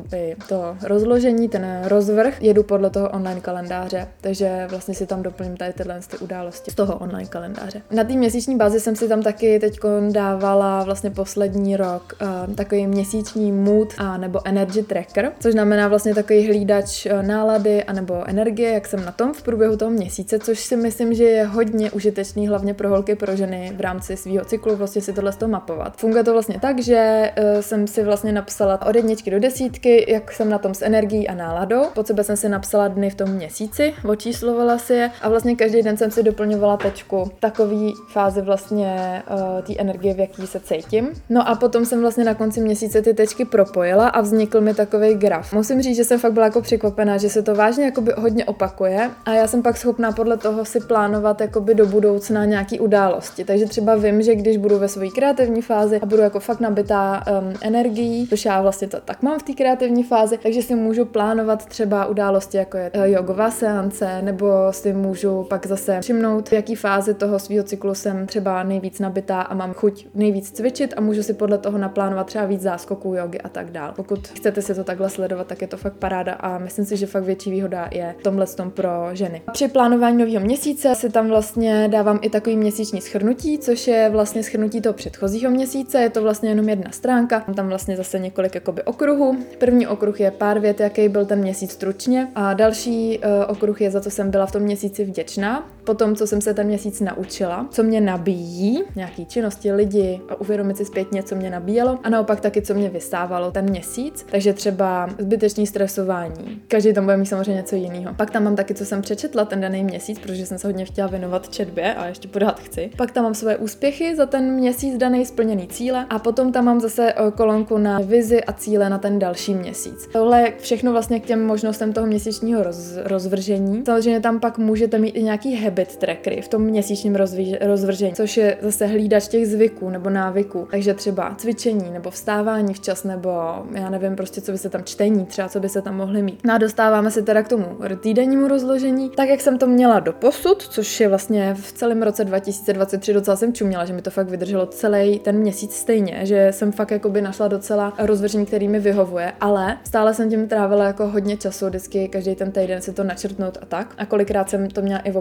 to 0.49 0.77
rozložení, 0.83 1.49
ten 1.49 1.81
rozvrh, 1.83 2.41
jedu 2.41 2.63
podle 2.63 2.89
toho 2.89 3.09
online 3.09 3.41
kalendáře, 3.41 4.07
takže 4.21 4.67
vlastně 4.69 4.93
si 4.93 5.05
tam 5.05 5.23
doplním 5.23 5.57
tady 5.57 5.73
tyhle 5.73 5.99
ty 6.11 6.17
události 6.17 6.71
z 6.71 6.75
toho 6.75 6.95
online 6.97 7.29
kalendáře. 7.29 7.81
Na 7.91 8.03
té 8.03 8.13
měsíční 8.13 8.57
bázi 8.61 8.79
jsem 8.79 8.95
si 8.95 9.07
tam 9.07 9.21
taky 9.21 9.59
teď 9.59 9.79
dávala 10.09 10.83
vlastně 10.83 11.09
poslední 11.09 11.77
rok 11.77 12.13
uh, 12.21 12.55
takový 12.55 12.87
měsíční 12.87 13.51
mood 13.51 13.93
a 13.97 14.17
nebo 14.17 14.39
energy 14.45 14.83
tracker, 14.83 15.31
což 15.39 15.51
znamená 15.51 15.87
vlastně 15.87 16.15
takový 16.15 16.47
hlídač 16.47 17.05
uh, 17.05 17.23
nálady 17.23 17.83
a 17.83 17.93
nebo 17.93 18.23
energie, 18.27 18.73
jak 18.73 18.87
jsem 18.87 19.05
na 19.05 19.11
tom 19.11 19.33
v 19.33 19.43
průběhu 19.43 19.77
toho 19.77 19.91
měsíce, 19.91 20.39
což 20.39 20.59
si 20.59 20.77
myslím, 20.77 21.13
že 21.13 21.23
je 21.23 21.45
hodně 21.45 21.91
užitečný, 21.91 22.47
hlavně 22.47 22.73
pro 22.73 22.89
holky, 22.89 23.15
pro 23.15 23.35
ženy 23.35 23.73
v 23.75 23.81
rámci 23.81 24.17
svého 24.17 24.45
cyklu, 24.45 24.75
vlastně 24.75 25.01
si 25.01 25.13
tohle 25.13 25.31
z 25.31 25.35
toho 25.35 25.49
mapovat. 25.49 25.97
Funguje 25.97 26.23
to 26.23 26.33
vlastně 26.33 26.59
tak, 26.61 26.79
že 26.79 27.31
uh, 27.37 27.61
jsem 27.61 27.87
si 27.87 28.03
vlastně 28.03 28.31
napsala 28.31 28.85
od 28.85 28.95
jedničky 28.95 29.31
do 29.31 29.39
desítky, 29.39 30.11
jak 30.11 30.31
jsem 30.31 30.49
na 30.49 30.57
tom 30.57 30.73
s 30.73 30.81
energií 30.81 31.27
a 31.27 31.35
náladou. 31.35 31.85
Pod 31.93 32.07
sebe 32.07 32.23
jsem 32.23 32.37
si 32.37 32.49
napsala 32.49 32.87
dny 32.87 33.09
v 33.09 33.15
tom 33.15 33.29
měsíci, 33.29 33.93
očíslovala 34.09 34.77
si 34.77 34.93
je 34.93 35.11
a 35.21 35.29
vlastně 35.29 35.55
každý 35.55 35.81
den 35.81 35.97
jsem 35.97 36.11
si 36.11 36.23
doplňovala 36.23 36.77
tečku 36.77 37.31
takový 37.39 37.93
fázi 38.07 38.41
vlastně 38.41 38.50
uh, 38.57 39.61
té 39.61 39.73
energie, 39.77 40.13
v 40.13 40.19
jaký 40.19 40.47
se 40.47 40.59
cítím. 40.59 41.09
No 41.29 41.49
a 41.49 41.55
potom 41.55 41.85
jsem 41.85 42.01
vlastně 42.01 42.23
na 42.23 42.33
konci 42.33 42.61
měsíce 42.61 43.01
ty 43.01 43.13
tečky 43.13 43.45
propojila 43.45 44.07
a 44.07 44.21
vznikl 44.21 44.61
mi 44.61 44.73
takový 44.73 45.13
graf. 45.13 45.53
Musím 45.53 45.81
říct, 45.81 45.95
že 45.95 46.03
jsem 46.03 46.19
fakt 46.19 46.33
byla 46.33 46.45
jako 46.45 46.61
překvapená, 46.61 47.17
že 47.17 47.29
se 47.29 47.41
to 47.41 47.55
vážně 47.55 47.85
jakoby 47.85 48.13
hodně 48.17 48.45
opakuje 48.45 49.09
a 49.25 49.33
já 49.33 49.47
jsem 49.47 49.61
pak 49.63 49.77
schopná 49.77 50.11
podle 50.11 50.37
toho 50.37 50.65
si 50.65 50.79
plánovat 50.79 51.41
jakoby 51.41 51.75
do 51.75 51.85
budoucna 51.85 52.45
nějaký 52.45 52.79
události. 52.79 53.43
Takže 53.43 53.65
třeba 53.65 53.95
vím, 53.95 54.21
že 54.21 54.35
když 54.35 54.57
budu 54.57 54.79
ve 54.79 54.87
své 54.87 55.07
kreativní 55.09 55.61
fázi 55.61 55.99
a 56.01 56.05
budu 56.05 56.21
jako 56.21 56.39
fakt 56.39 56.59
nabitá 56.59 57.23
um, 57.41 57.53
energií, 57.61 58.27
což 58.27 58.45
já 58.45 58.61
vlastně 58.61 58.87
to 58.87 58.97
tak 59.05 59.21
mám 59.21 59.39
v 59.39 59.43
té 59.43 59.53
kreativní 59.53 60.03
fázi, 60.03 60.37
takže 60.43 60.61
si 60.61 60.75
můžu 60.75 61.05
plánovat 61.05 61.65
třeba 61.65 62.05
události, 62.05 62.57
jako 62.57 62.77
je 62.77 62.91
uh, 62.95 63.03
jogová 63.03 63.51
seance, 63.51 64.21
nebo 64.21 64.47
si 64.71 64.93
můžu 64.93 65.43
pak 65.43 65.65
zase 65.65 66.01
všimnout, 66.01 66.49
v 66.49 66.53
jaký 66.53 66.75
fázi 66.75 67.13
toho 67.13 67.39
svého 67.39 67.63
cyklu 67.63 67.95
jsem 67.95 68.27
třeba 68.27 68.40
nejvíc 68.63 68.99
nabitá 68.99 69.41
a 69.41 69.53
mám 69.53 69.73
chuť 69.73 70.07
nejvíc 70.13 70.51
cvičit 70.51 70.93
a 70.97 71.01
můžu 71.01 71.23
si 71.23 71.33
podle 71.33 71.57
toho 71.57 71.77
naplánovat 71.77 72.27
třeba 72.27 72.45
víc 72.45 72.61
záskoků 72.61 73.15
jogy 73.15 73.37
a 73.37 73.49
tak 73.49 73.71
dál. 73.71 73.93
Pokud 73.95 74.27
chcete 74.27 74.61
si 74.61 74.75
to 74.75 74.83
takhle 74.83 75.09
sledovat, 75.09 75.47
tak 75.47 75.61
je 75.61 75.67
to 75.67 75.77
fakt 75.77 75.93
paráda 75.93 76.33
a 76.33 76.57
myslím 76.57 76.85
si, 76.85 76.97
že 76.97 77.05
fakt 77.05 77.23
větší 77.23 77.51
výhoda 77.51 77.89
je 77.91 78.15
v 78.19 78.23
tomhle 78.23 78.47
tom 78.47 78.71
pro 78.71 78.89
ženy. 79.13 79.41
Při 79.51 79.67
plánování 79.67 80.17
nového 80.17 80.39
měsíce 80.39 80.95
si 80.95 81.09
tam 81.09 81.27
vlastně 81.27 81.87
dávám 81.91 82.19
i 82.21 82.29
takový 82.29 82.57
měsíční 82.57 83.01
schrnutí, 83.01 83.57
což 83.57 83.87
je 83.87 84.09
vlastně 84.09 84.43
schrnutí 84.43 84.81
toho 84.81 84.93
předchozího 84.93 85.51
měsíce. 85.51 86.01
Je 86.01 86.09
to 86.09 86.21
vlastně 86.21 86.49
jenom 86.49 86.69
jedna 86.69 86.91
stránka, 86.91 87.39
tam 87.55 87.67
vlastně 87.67 87.97
zase 87.97 88.19
několik 88.19 88.55
jakoby 88.55 88.83
okruhů. 88.83 89.37
První 89.57 89.87
okruh 89.87 90.19
je 90.19 90.31
pár 90.31 90.59
vět, 90.59 90.79
jaký 90.79 91.09
byl 91.09 91.25
ten 91.25 91.39
měsíc 91.39 91.71
stručně 91.71 92.27
a 92.35 92.53
další 92.53 93.19
uh, 93.19 93.25
okruh 93.47 93.81
je 93.81 93.91
za 93.91 94.01
co 94.01 94.11
jsem 94.11 94.31
byla 94.31 94.45
v 94.45 94.51
tom 94.51 94.61
měsíci 94.61 95.05
vděčná 95.05 95.69
po 95.83 95.93
tom, 95.93 96.15
co 96.15 96.27
jsem 96.27 96.41
se 96.41 96.53
ten 96.53 96.67
měsíc 96.67 96.99
naučila, 96.99 97.67
co 97.71 97.83
mě 97.83 98.01
nabíjí, 98.01 98.83
nějaký 98.95 99.25
činnosti, 99.25 99.71
lidi 99.71 100.21
a 100.29 100.41
uvědomit 100.41 100.77
si 100.77 100.85
zpětně, 100.85 101.23
co 101.23 101.35
mě 101.35 101.49
nabíjelo 101.49 101.99
a 102.03 102.09
naopak 102.09 102.39
taky, 102.41 102.61
co 102.61 102.73
mě 102.73 102.89
vystávalo 102.89 103.51
ten 103.51 103.69
měsíc. 103.69 104.25
Takže 104.31 104.53
třeba 104.53 105.09
zbytečný 105.19 105.67
stresování. 105.67 106.61
Každý 106.67 106.93
tam 106.93 107.03
bude 107.03 107.17
mít 107.17 107.25
samozřejmě 107.25 107.53
něco 107.53 107.75
jiného. 107.75 108.13
Pak 108.13 108.31
tam 108.31 108.43
mám 108.43 108.55
taky, 108.55 108.73
co 108.73 108.85
jsem 108.85 109.01
přečetla 109.01 109.45
ten 109.45 109.61
daný 109.61 109.83
měsíc, 109.83 110.19
protože 110.19 110.45
jsem 110.45 110.57
se 110.57 110.67
hodně 110.67 110.85
chtěla 110.85 111.07
věnovat 111.07 111.49
četbě 111.49 111.93
a 111.93 112.05
ještě 112.05 112.27
pořád 112.27 112.59
chci. 112.59 112.89
Pak 112.97 113.11
tam 113.11 113.23
mám 113.23 113.33
své 113.33 113.57
úspěchy 113.57 114.15
za 114.15 114.25
ten 114.25 114.51
měsíc 114.51 114.97
daný 114.97 115.25
splněný 115.25 115.67
cíle 115.67 116.05
a 116.09 116.19
potom 116.19 116.51
tam 116.51 116.65
mám 116.65 116.79
zase 116.79 117.13
eh, 117.13 117.31
kolonku 117.31 117.77
na 117.77 117.99
vizi 117.99 118.43
a 118.43 118.53
cíle 118.53 118.89
na 118.89 118.97
ten 118.97 119.19
další 119.19 119.53
měsíc. 119.53 120.09
Tohle 120.13 120.41
je 120.41 120.53
všechno 120.59 120.91
vlastně 120.91 121.19
k 121.19 121.25
těm 121.25 121.45
možnostem 121.45 121.93
toho 121.93 122.07
měsíčního 122.07 122.63
roz, 122.63 122.97
rozvržení. 123.03 123.83
Samozřejmě 123.85 124.19
tam 124.19 124.39
pak 124.39 124.57
můžete 124.57 124.97
mít 124.97 125.09
i 125.09 125.23
nějaký 125.23 125.55
habit 125.71 125.95
trackery 125.97 126.41
v 126.41 126.47
tom 126.47 126.61
měsíčním 126.61 127.15
rozvržení, 127.61 128.13
což 128.13 128.37
je 128.37 128.57
zase 128.61 128.85
hlídač 128.85 129.27
těch 129.27 129.47
zvyků 129.47 129.89
nebo 129.89 130.09
návyků. 130.09 130.67
Takže 130.71 130.93
třeba 130.93 131.35
cvičení 131.37 131.91
nebo 131.91 132.11
vstávání 132.11 132.73
včas 132.73 133.03
nebo 133.03 133.29
já 133.71 133.89
nevím 133.89 134.15
prostě, 134.15 134.41
co 134.41 134.51
by 134.51 134.57
se 134.57 134.69
tam 134.69 134.83
čtení, 134.83 135.25
třeba 135.25 135.49
co 135.49 135.59
by 135.59 135.69
se 135.69 135.81
tam 135.81 135.97
mohly 135.97 136.21
mít. 136.21 136.39
No 136.45 136.53
a 136.53 136.57
dostáváme 136.57 137.11
se 137.11 137.21
teda 137.21 137.43
k 137.43 137.47
tomu 137.47 137.65
týdennímu 138.01 138.47
rozložení, 138.47 139.09
tak 139.09 139.29
jak 139.29 139.41
jsem 139.41 139.57
to 139.57 139.67
měla 139.67 139.99
do 139.99 140.13
posud, 140.13 140.61
což 140.61 140.99
je 140.99 141.07
vlastně 141.07 141.53
v 141.53 141.71
celém 141.71 142.01
roce 142.01 142.25
2023 142.25 143.13
docela 143.13 143.37
jsem 143.37 143.53
čuměla, 143.53 143.85
že 143.85 143.93
mi 143.93 144.01
to 144.01 144.09
fakt 144.09 144.29
vydrželo 144.29 144.65
celý 144.65 145.19
ten 145.19 145.37
měsíc 145.37 145.73
stejně, 145.73 146.19
že 146.23 146.47
jsem 146.51 146.71
fakt 146.71 146.91
jakoby 146.91 147.21
našla 147.21 147.47
docela 147.47 147.93
rozvržení, 147.97 148.45
který 148.45 148.67
mi 148.67 148.79
vyhovuje, 148.79 149.33
ale 149.41 149.77
stále 149.83 150.13
jsem 150.13 150.29
tím 150.29 150.47
trávila 150.47 150.85
jako 150.85 151.07
hodně 151.07 151.37
času, 151.37 151.65
vždycky 151.67 152.07
každý 152.07 152.35
ten 152.35 152.51
týden 152.51 152.81
si 152.81 152.93
to 152.93 153.03
načrtnout 153.03 153.57
a 153.61 153.65
tak. 153.65 153.93
A 153.97 154.05
kolikrát 154.05 154.49
jsem 154.49 154.69
to 154.69 154.81
měla 154.81 154.99
i 154.99 155.11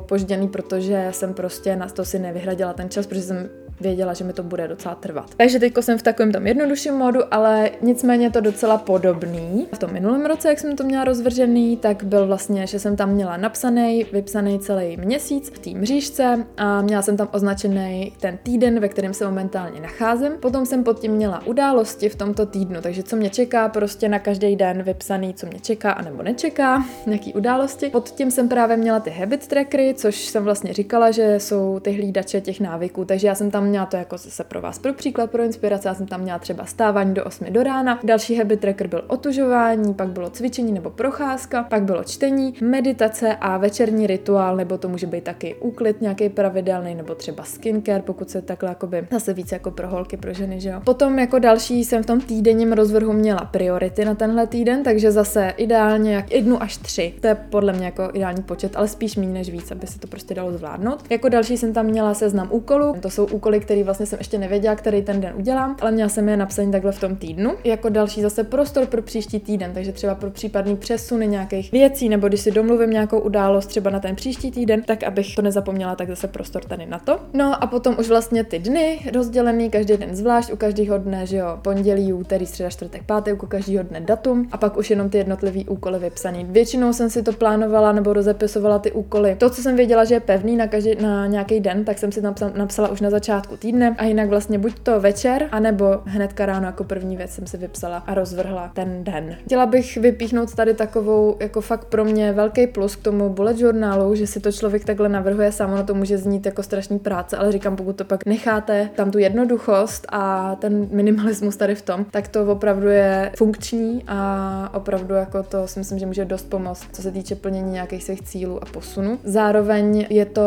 protože 0.49 1.09
jsem 1.11 1.35
prostě 1.35 1.77
na 1.77 1.89
to 1.89 2.05
si 2.05 2.19
nevyhradila 2.19 2.73
ten 2.73 2.91
čas, 2.91 3.07
protože 3.07 3.23
jsem 3.23 3.51
věděla, 3.81 4.15
že 4.15 4.25
mi 4.25 4.33
to 4.33 4.43
bude 4.43 4.69
docela 4.69 4.95
trvat. 4.95 5.31
Takže 5.37 5.59
teď 5.59 5.73
jsem 5.81 5.99
v 5.99 6.03
takovém 6.03 6.33
tom 6.33 6.47
jednodušším 6.47 6.95
modu, 6.95 7.21
ale 7.31 7.71
nicméně 7.83 8.31
to 8.31 8.41
docela 8.41 8.79
podobný. 8.79 9.69
V 9.75 9.79
tom 9.79 9.93
minulém 9.93 10.27
roce, 10.27 10.49
jak 10.49 10.59
jsem 10.59 10.77
to 10.77 10.85
měla 10.85 11.05
rozvržený, 11.05 11.77
tak 11.77 12.05
byl 12.05 12.27
vlastně, 12.27 12.67
že 12.67 12.79
jsem 12.79 12.97
tam 12.97 13.11
měla 13.11 13.37
napsaný, 13.37 14.07
vypsaný 14.13 14.59
celý 14.59 14.97
měsíc 14.97 15.51
v 15.51 15.59
té 15.59 15.71
mřížce 15.71 16.47
a 16.57 16.83
měla 16.83 17.03
jsem 17.03 17.17
tam 17.17 17.29
označený 17.33 18.13
ten 18.21 18.39
týden, 18.43 18.81
ve 18.81 18.89
kterém 18.89 19.15
se 19.15 19.25
momentálně 19.25 19.81
nacházím. 19.81 20.33
Potom 20.41 20.67
jsem 20.67 20.85
pod 20.85 21.01
tím 21.01 21.13
měla 21.13 21.47
události 21.47 22.09
v 22.09 22.17
tomto 22.17 22.47
týdnu, 22.47 22.81
takže 22.81 23.03
co 23.03 23.17
mě 23.17 23.31
čeká, 23.31 23.69
prostě 23.69 24.09
na 24.09 24.19
každý 24.19 24.57
den 24.57 24.83
vypsaný, 24.83 25.35
co 25.35 25.47
mě 25.47 25.61
čeká 25.61 25.93
a 25.93 26.03
nebo 26.03 26.23
nečeká, 26.23 26.85
nějaký 27.07 27.35
události. 27.35 27.91
Pod 27.91 28.11
tím 28.11 28.31
jsem 28.31 28.49
právě 28.49 28.77
měla 28.77 29.01
ty 29.01 29.11
habit 29.11 29.47
trackery, 29.47 29.95
což 29.97 30.27
jsem 30.27 30.45
vlastně 30.45 30.73
říkala, 30.73 31.11
že 31.11 31.41
jsou 31.41 31.81
ty 31.81 31.93
hlídače 31.93 32.41
těch 32.41 32.61
návyků, 32.61 33.05
takže 33.05 33.27
já 33.27 33.35
jsem 33.35 33.51
tam 33.51 33.70
měla 33.71 33.87
to 33.87 33.97
jako 33.97 34.19
zase 34.19 34.45
pro 34.45 34.61
vás 34.61 34.79
pro 34.79 34.93
příklad, 34.93 35.31
pro 35.31 35.43
inspiraci, 35.43 35.89
já 35.89 35.95
jsem 35.95 36.07
tam 36.07 36.21
měla 36.21 36.39
třeba 36.39 36.65
stávání 36.65 37.15
do 37.15 37.25
8 37.25 37.47
do 37.53 37.63
rána, 37.63 38.01
další 38.05 38.37
habit 38.37 38.61
tracker 38.61 38.87
byl 38.87 39.05
otužování, 39.07 39.95
pak 39.95 40.09
bylo 40.09 40.31
cvičení 40.31 40.73
nebo 40.73 40.91
procházka, 40.91 41.63
pak 41.63 41.83
bylo 41.83 42.05
čtení, 42.05 42.55
meditace 42.61 43.37
a 43.41 43.59
večerní 43.59 44.07
rituál, 44.07 44.57
nebo 44.57 44.79
to 44.79 44.89
může 44.89 45.07
být 45.07 45.25
taky 45.25 45.55
úklid 45.55 46.01
nějaký 46.01 46.29
pravidelný, 46.29 46.95
nebo 46.95 47.15
třeba 47.15 47.45
skincare, 47.45 48.03
pokud 48.03 48.31
se 48.31 48.43
takhle 48.43 48.69
jakoby 48.69 49.07
zase 49.11 49.33
více 49.35 49.55
jako 49.55 49.71
pro 49.71 49.89
holky, 49.89 50.17
pro 50.17 50.33
ženy, 50.33 50.61
že 50.61 50.69
jo. 50.69 50.81
Potom 50.85 51.19
jako 51.19 51.39
další 51.39 51.85
jsem 51.85 52.03
v 52.03 52.07
tom 52.07 52.21
týdenním 52.21 52.73
rozvrhu 52.73 53.13
měla 53.13 53.41
priority 53.41 54.05
na 54.05 54.15
tenhle 54.15 54.47
týden, 54.47 54.83
takže 54.83 55.13
zase 55.13 55.55
ideálně 55.57 56.15
jak 56.15 56.33
jednu 56.33 56.63
až 56.63 56.77
tři. 56.77 57.15
To 57.21 57.27
je 57.27 57.35
podle 57.35 57.73
mě 57.73 57.85
jako 57.85 58.11
ideální 58.13 58.43
počet, 58.43 58.77
ale 58.77 58.89
spíš 58.89 59.17
méně 59.17 59.33
než 59.33 59.51
víc, 59.51 59.71
aby 59.71 59.87
se 59.87 59.99
to 59.99 60.07
prostě 60.07 60.35
dalo 60.35 60.53
zvládnout. 60.53 61.05
Jako 61.11 61.29
další 61.29 61.57
jsem 61.57 61.73
tam 61.73 61.87
měla 61.87 62.15
seznam 62.15 62.49
úkolů. 62.51 62.95
To 63.01 63.11
jsou 63.11 63.27
úkoly, 63.27 63.60
který 63.61 63.83
vlastně 63.83 64.07
jsem 64.07 64.19
ještě 64.19 64.39
nevěděla, 64.39 64.75
který 64.75 65.03
ten 65.03 65.21
den 65.21 65.33
udělám, 65.37 65.77
ale 65.81 65.93
měla 65.93 66.09
jsem 66.09 66.29
je 66.29 66.37
napsaný 66.37 66.73
takhle 66.73 66.93
v 66.93 67.01
tom 67.01 67.17
týdnu. 67.17 67.53
Jako 67.65 67.89
další 67.89 68.23
zase 68.23 68.45
prostor 68.45 68.87
pro 68.87 69.03
příští 69.03 69.41
týden, 69.41 69.71
takže 69.75 69.93
třeba 69.93 70.15
pro 70.15 70.31
případný 70.31 70.77
přesuny 70.77 71.29
nějakých 71.29 71.73
věcí, 71.73 72.09
nebo 72.09 72.29
když 72.29 72.41
si 72.41 72.51
domluvím 72.51 72.91
nějakou 72.91 73.19
událost 73.19 73.67
třeba 73.67 73.91
na 73.91 74.01
ten 74.01 74.17
příští 74.17 74.51
týden, 74.51 74.83
tak 74.83 75.03
abych 75.03 75.35
to 75.35 75.43
nezapomněla, 75.43 75.97
tak 75.97 76.09
zase 76.09 76.29
prostor 76.29 76.65
tady 76.65 76.87
na 76.87 76.99
to. 76.99 77.21
No 77.33 77.63
a 77.63 77.67
potom 77.67 77.97
už 77.99 78.09
vlastně 78.09 78.45
ty 78.45 78.59
dny 78.59 78.99
rozdělený, 79.15 79.71
každý 79.71 79.97
den 79.97 80.17
zvlášť, 80.17 80.53
u 80.53 80.57
každého 80.57 80.99
dne, 80.99 81.27
že 81.27 81.37
jo, 81.37 81.59
pondělí, 81.63 82.13
úterý, 82.13 82.47
středa, 82.47 82.71
čtvrtek, 82.71 83.03
pátek, 83.03 83.43
u 83.43 83.47
každého 83.47 83.85
dne 83.85 84.01
datum 84.01 84.49
a 84.53 84.57
pak 84.57 84.77
už 84.77 84.91
jenom 84.91 85.11
ty 85.11 85.19
jednotlivé 85.19 85.61
úkoly 85.69 85.99
vypsaný. 85.99 86.45
Většinou 86.45 86.93
jsem 86.93 87.11
si 87.11 87.23
to 87.23 87.33
plánovala 87.33 87.93
nebo 87.93 88.13
rozepisovala 88.13 88.79
ty 88.79 88.93
úkoly. 88.93 89.35
To, 89.39 89.51
co 89.51 89.63
jsem 89.63 89.77
věděla, 89.77 90.05
že 90.05 90.15
je 90.15 90.21
pevný 90.21 90.57
na, 90.57 90.67
každý, 90.67 90.95
na 90.95 91.27
nějaký 91.27 91.61
den, 91.61 91.85
tak 91.85 91.99
jsem 91.99 92.13
si 92.13 92.21
napsala, 92.21 92.53
napsala 92.57 92.89
už 92.89 93.01
na 93.01 93.11
začátku 93.11 93.50
týdne 93.57 93.95
a 93.99 94.05
jinak 94.05 94.29
vlastně 94.29 94.59
buď 94.59 94.79
to 94.83 95.01
večer, 95.01 95.49
anebo 95.53 96.01
hnedka 96.05 96.47
ráno 96.47 96.67
jako 96.67 96.85
první 96.85 97.17
věc 97.17 97.31
jsem 97.31 97.47
si 97.47 97.57
vypsala 97.57 98.03
a 98.07 98.15
rozvrhla 98.15 98.71
ten 98.75 99.05
den. 99.05 99.37
Chtěla 99.45 99.67
bych 99.67 99.97
vypíchnout 99.97 100.55
tady 100.55 100.75
takovou 100.75 101.37
jako 101.41 101.61
fakt 101.61 101.85
pro 101.85 102.05
mě 102.05 102.33
velký 102.33 102.67
plus 102.67 102.97
k 102.97 103.03
tomu 103.03 103.29
bullet 103.29 103.59
journalu, 103.59 104.15
že 104.15 104.27
si 104.27 104.41
to 104.41 104.53
člověk 104.53 104.85
takhle 104.85 105.09
navrhuje 105.09 105.53
sám, 105.53 105.73
ono 105.73 105.85
to 105.85 105.95
může 105.95 106.19
znít 106.19 106.47
jako 106.47 106.63
strašný 106.63 106.99
práce, 106.99 107.37
ale 107.37 107.53
říkám, 107.53 107.77
pokud 107.77 107.97
to 107.97 108.05
pak 108.05 108.27
necháte 108.27 108.91
tam 108.95 109.11
tu 109.11 109.19
jednoduchost 109.19 110.07
a 110.09 110.55
ten 110.57 110.89
minimalismus 110.91 111.57
tady 111.57 111.75
v 111.75 111.83
tom, 111.83 112.07
tak 112.11 112.29
to 112.29 112.47
opravdu 112.47 112.89
je 112.89 113.33
funkční 113.37 114.05
a 114.09 114.71
opravdu 114.75 115.15
jako 115.15 115.43
to 115.43 115.69
si 115.69 115.79
myslím, 115.79 115.99
že 115.99 116.07
může 116.07 116.25
dost 116.25 116.51
pomoct, 116.51 116.87
co 116.93 117.03
se 117.03 117.11
týče 117.11 117.35
plnění 117.35 117.73
nějakých 117.73 118.05
svých 118.05 118.23
cílů 118.23 118.63
a 118.63 118.67
posunu. 118.67 119.19
Zároveň 119.25 120.07
je 120.11 120.27
to 120.27 120.43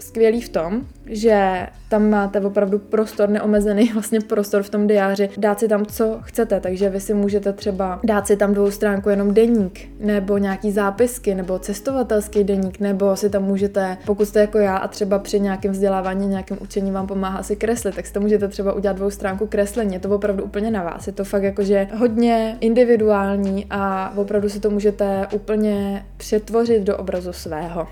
skvělý 0.00 0.40
v 0.40 0.48
tom, 0.48 0.80
že 1.06 1.66
tam 1.88 2.21
máte 2.22 2.40
opravdu 2.40 2.78
prostor, 2.78 3.28
neomezený 3.28 3.90
vlastně 3.94 4.20
prostor 4.20 4.62
v 4.62 4.70
tom 4.70 4.86
diáři, 4.86 5.28
dát 5.36 5.60
si 5.60 5.68
tam, 5.68 5.86
co 5.86 6.18
chcete, 6.22 6.60
takže 6.60 6.88
vy 6.88 7.00
si 7.00 7.14
můžete 7.14 7.52
třeba 7.52 8.00
dát 8.04 8.26
si 8.26 8.36
tam 8.36 8.54
dvou 8.54 8.70
stránku 8.70 9.08
jenom 9.08 9.34
deník, 9.34 9.88
nebo 10.00 10.38
nějaký 10.38 10.72
zápisky, 10.72 11.34
nebo 11.34 11.58
cestovatelský 11.58 12.44
deník, 12.44 12.80
nebo 12.80 13.16
si 13.16 13.30
tam 13.30 13.42
můžete, 13.42 13.96
pokud 14.06 14.24
jste 14.24 14.40
jako 14.40 14.58
já 14.58 14.76
a 14.76 14.88
třeba 14.88 15.18
při 15.18 15.40
nějakém 15.40 15.72
vzdělávání, 15.72 16.26
nějakém 16.26 16.58
učení 16.60 16.90
vám 16.90 17.06
pomáhá 17.06 17.42
si 17.42 17.56
kreslit, 17.56 17.94
tak 17.94 18.06
si 18.06 18.12
to 18.12 18.20
můžete 18.20 18.48
třeba 18.48 18.72
udělat 18.72 18.96
dvou 18.96 19.10
stránku 19.10 19.46
kreslení, 19.46 19.94
je 19.94 20.00
to 20.00 20.08
opravdu 20.08 20.44
úplně 20.44 20.70
na 20.70 20.82
vás, 20.82 21.06
je 21.06 21.12
to 21.12 21.24
fakt 21.24 21.42
jakože 21.42 21.88
hodně 21.96 22.56
individuální 22.60 23.66
a 23.70 24.12
opravdu 24.16 24.48
si 24.48 24.60
to 24.60 24.70
můžete 24.70 25.26
úplně 25.32 26.06
přetvořit 26.16 26.82
do 26.82 26.96
obrazu 26.96 27.32
svého. 27.32 27.86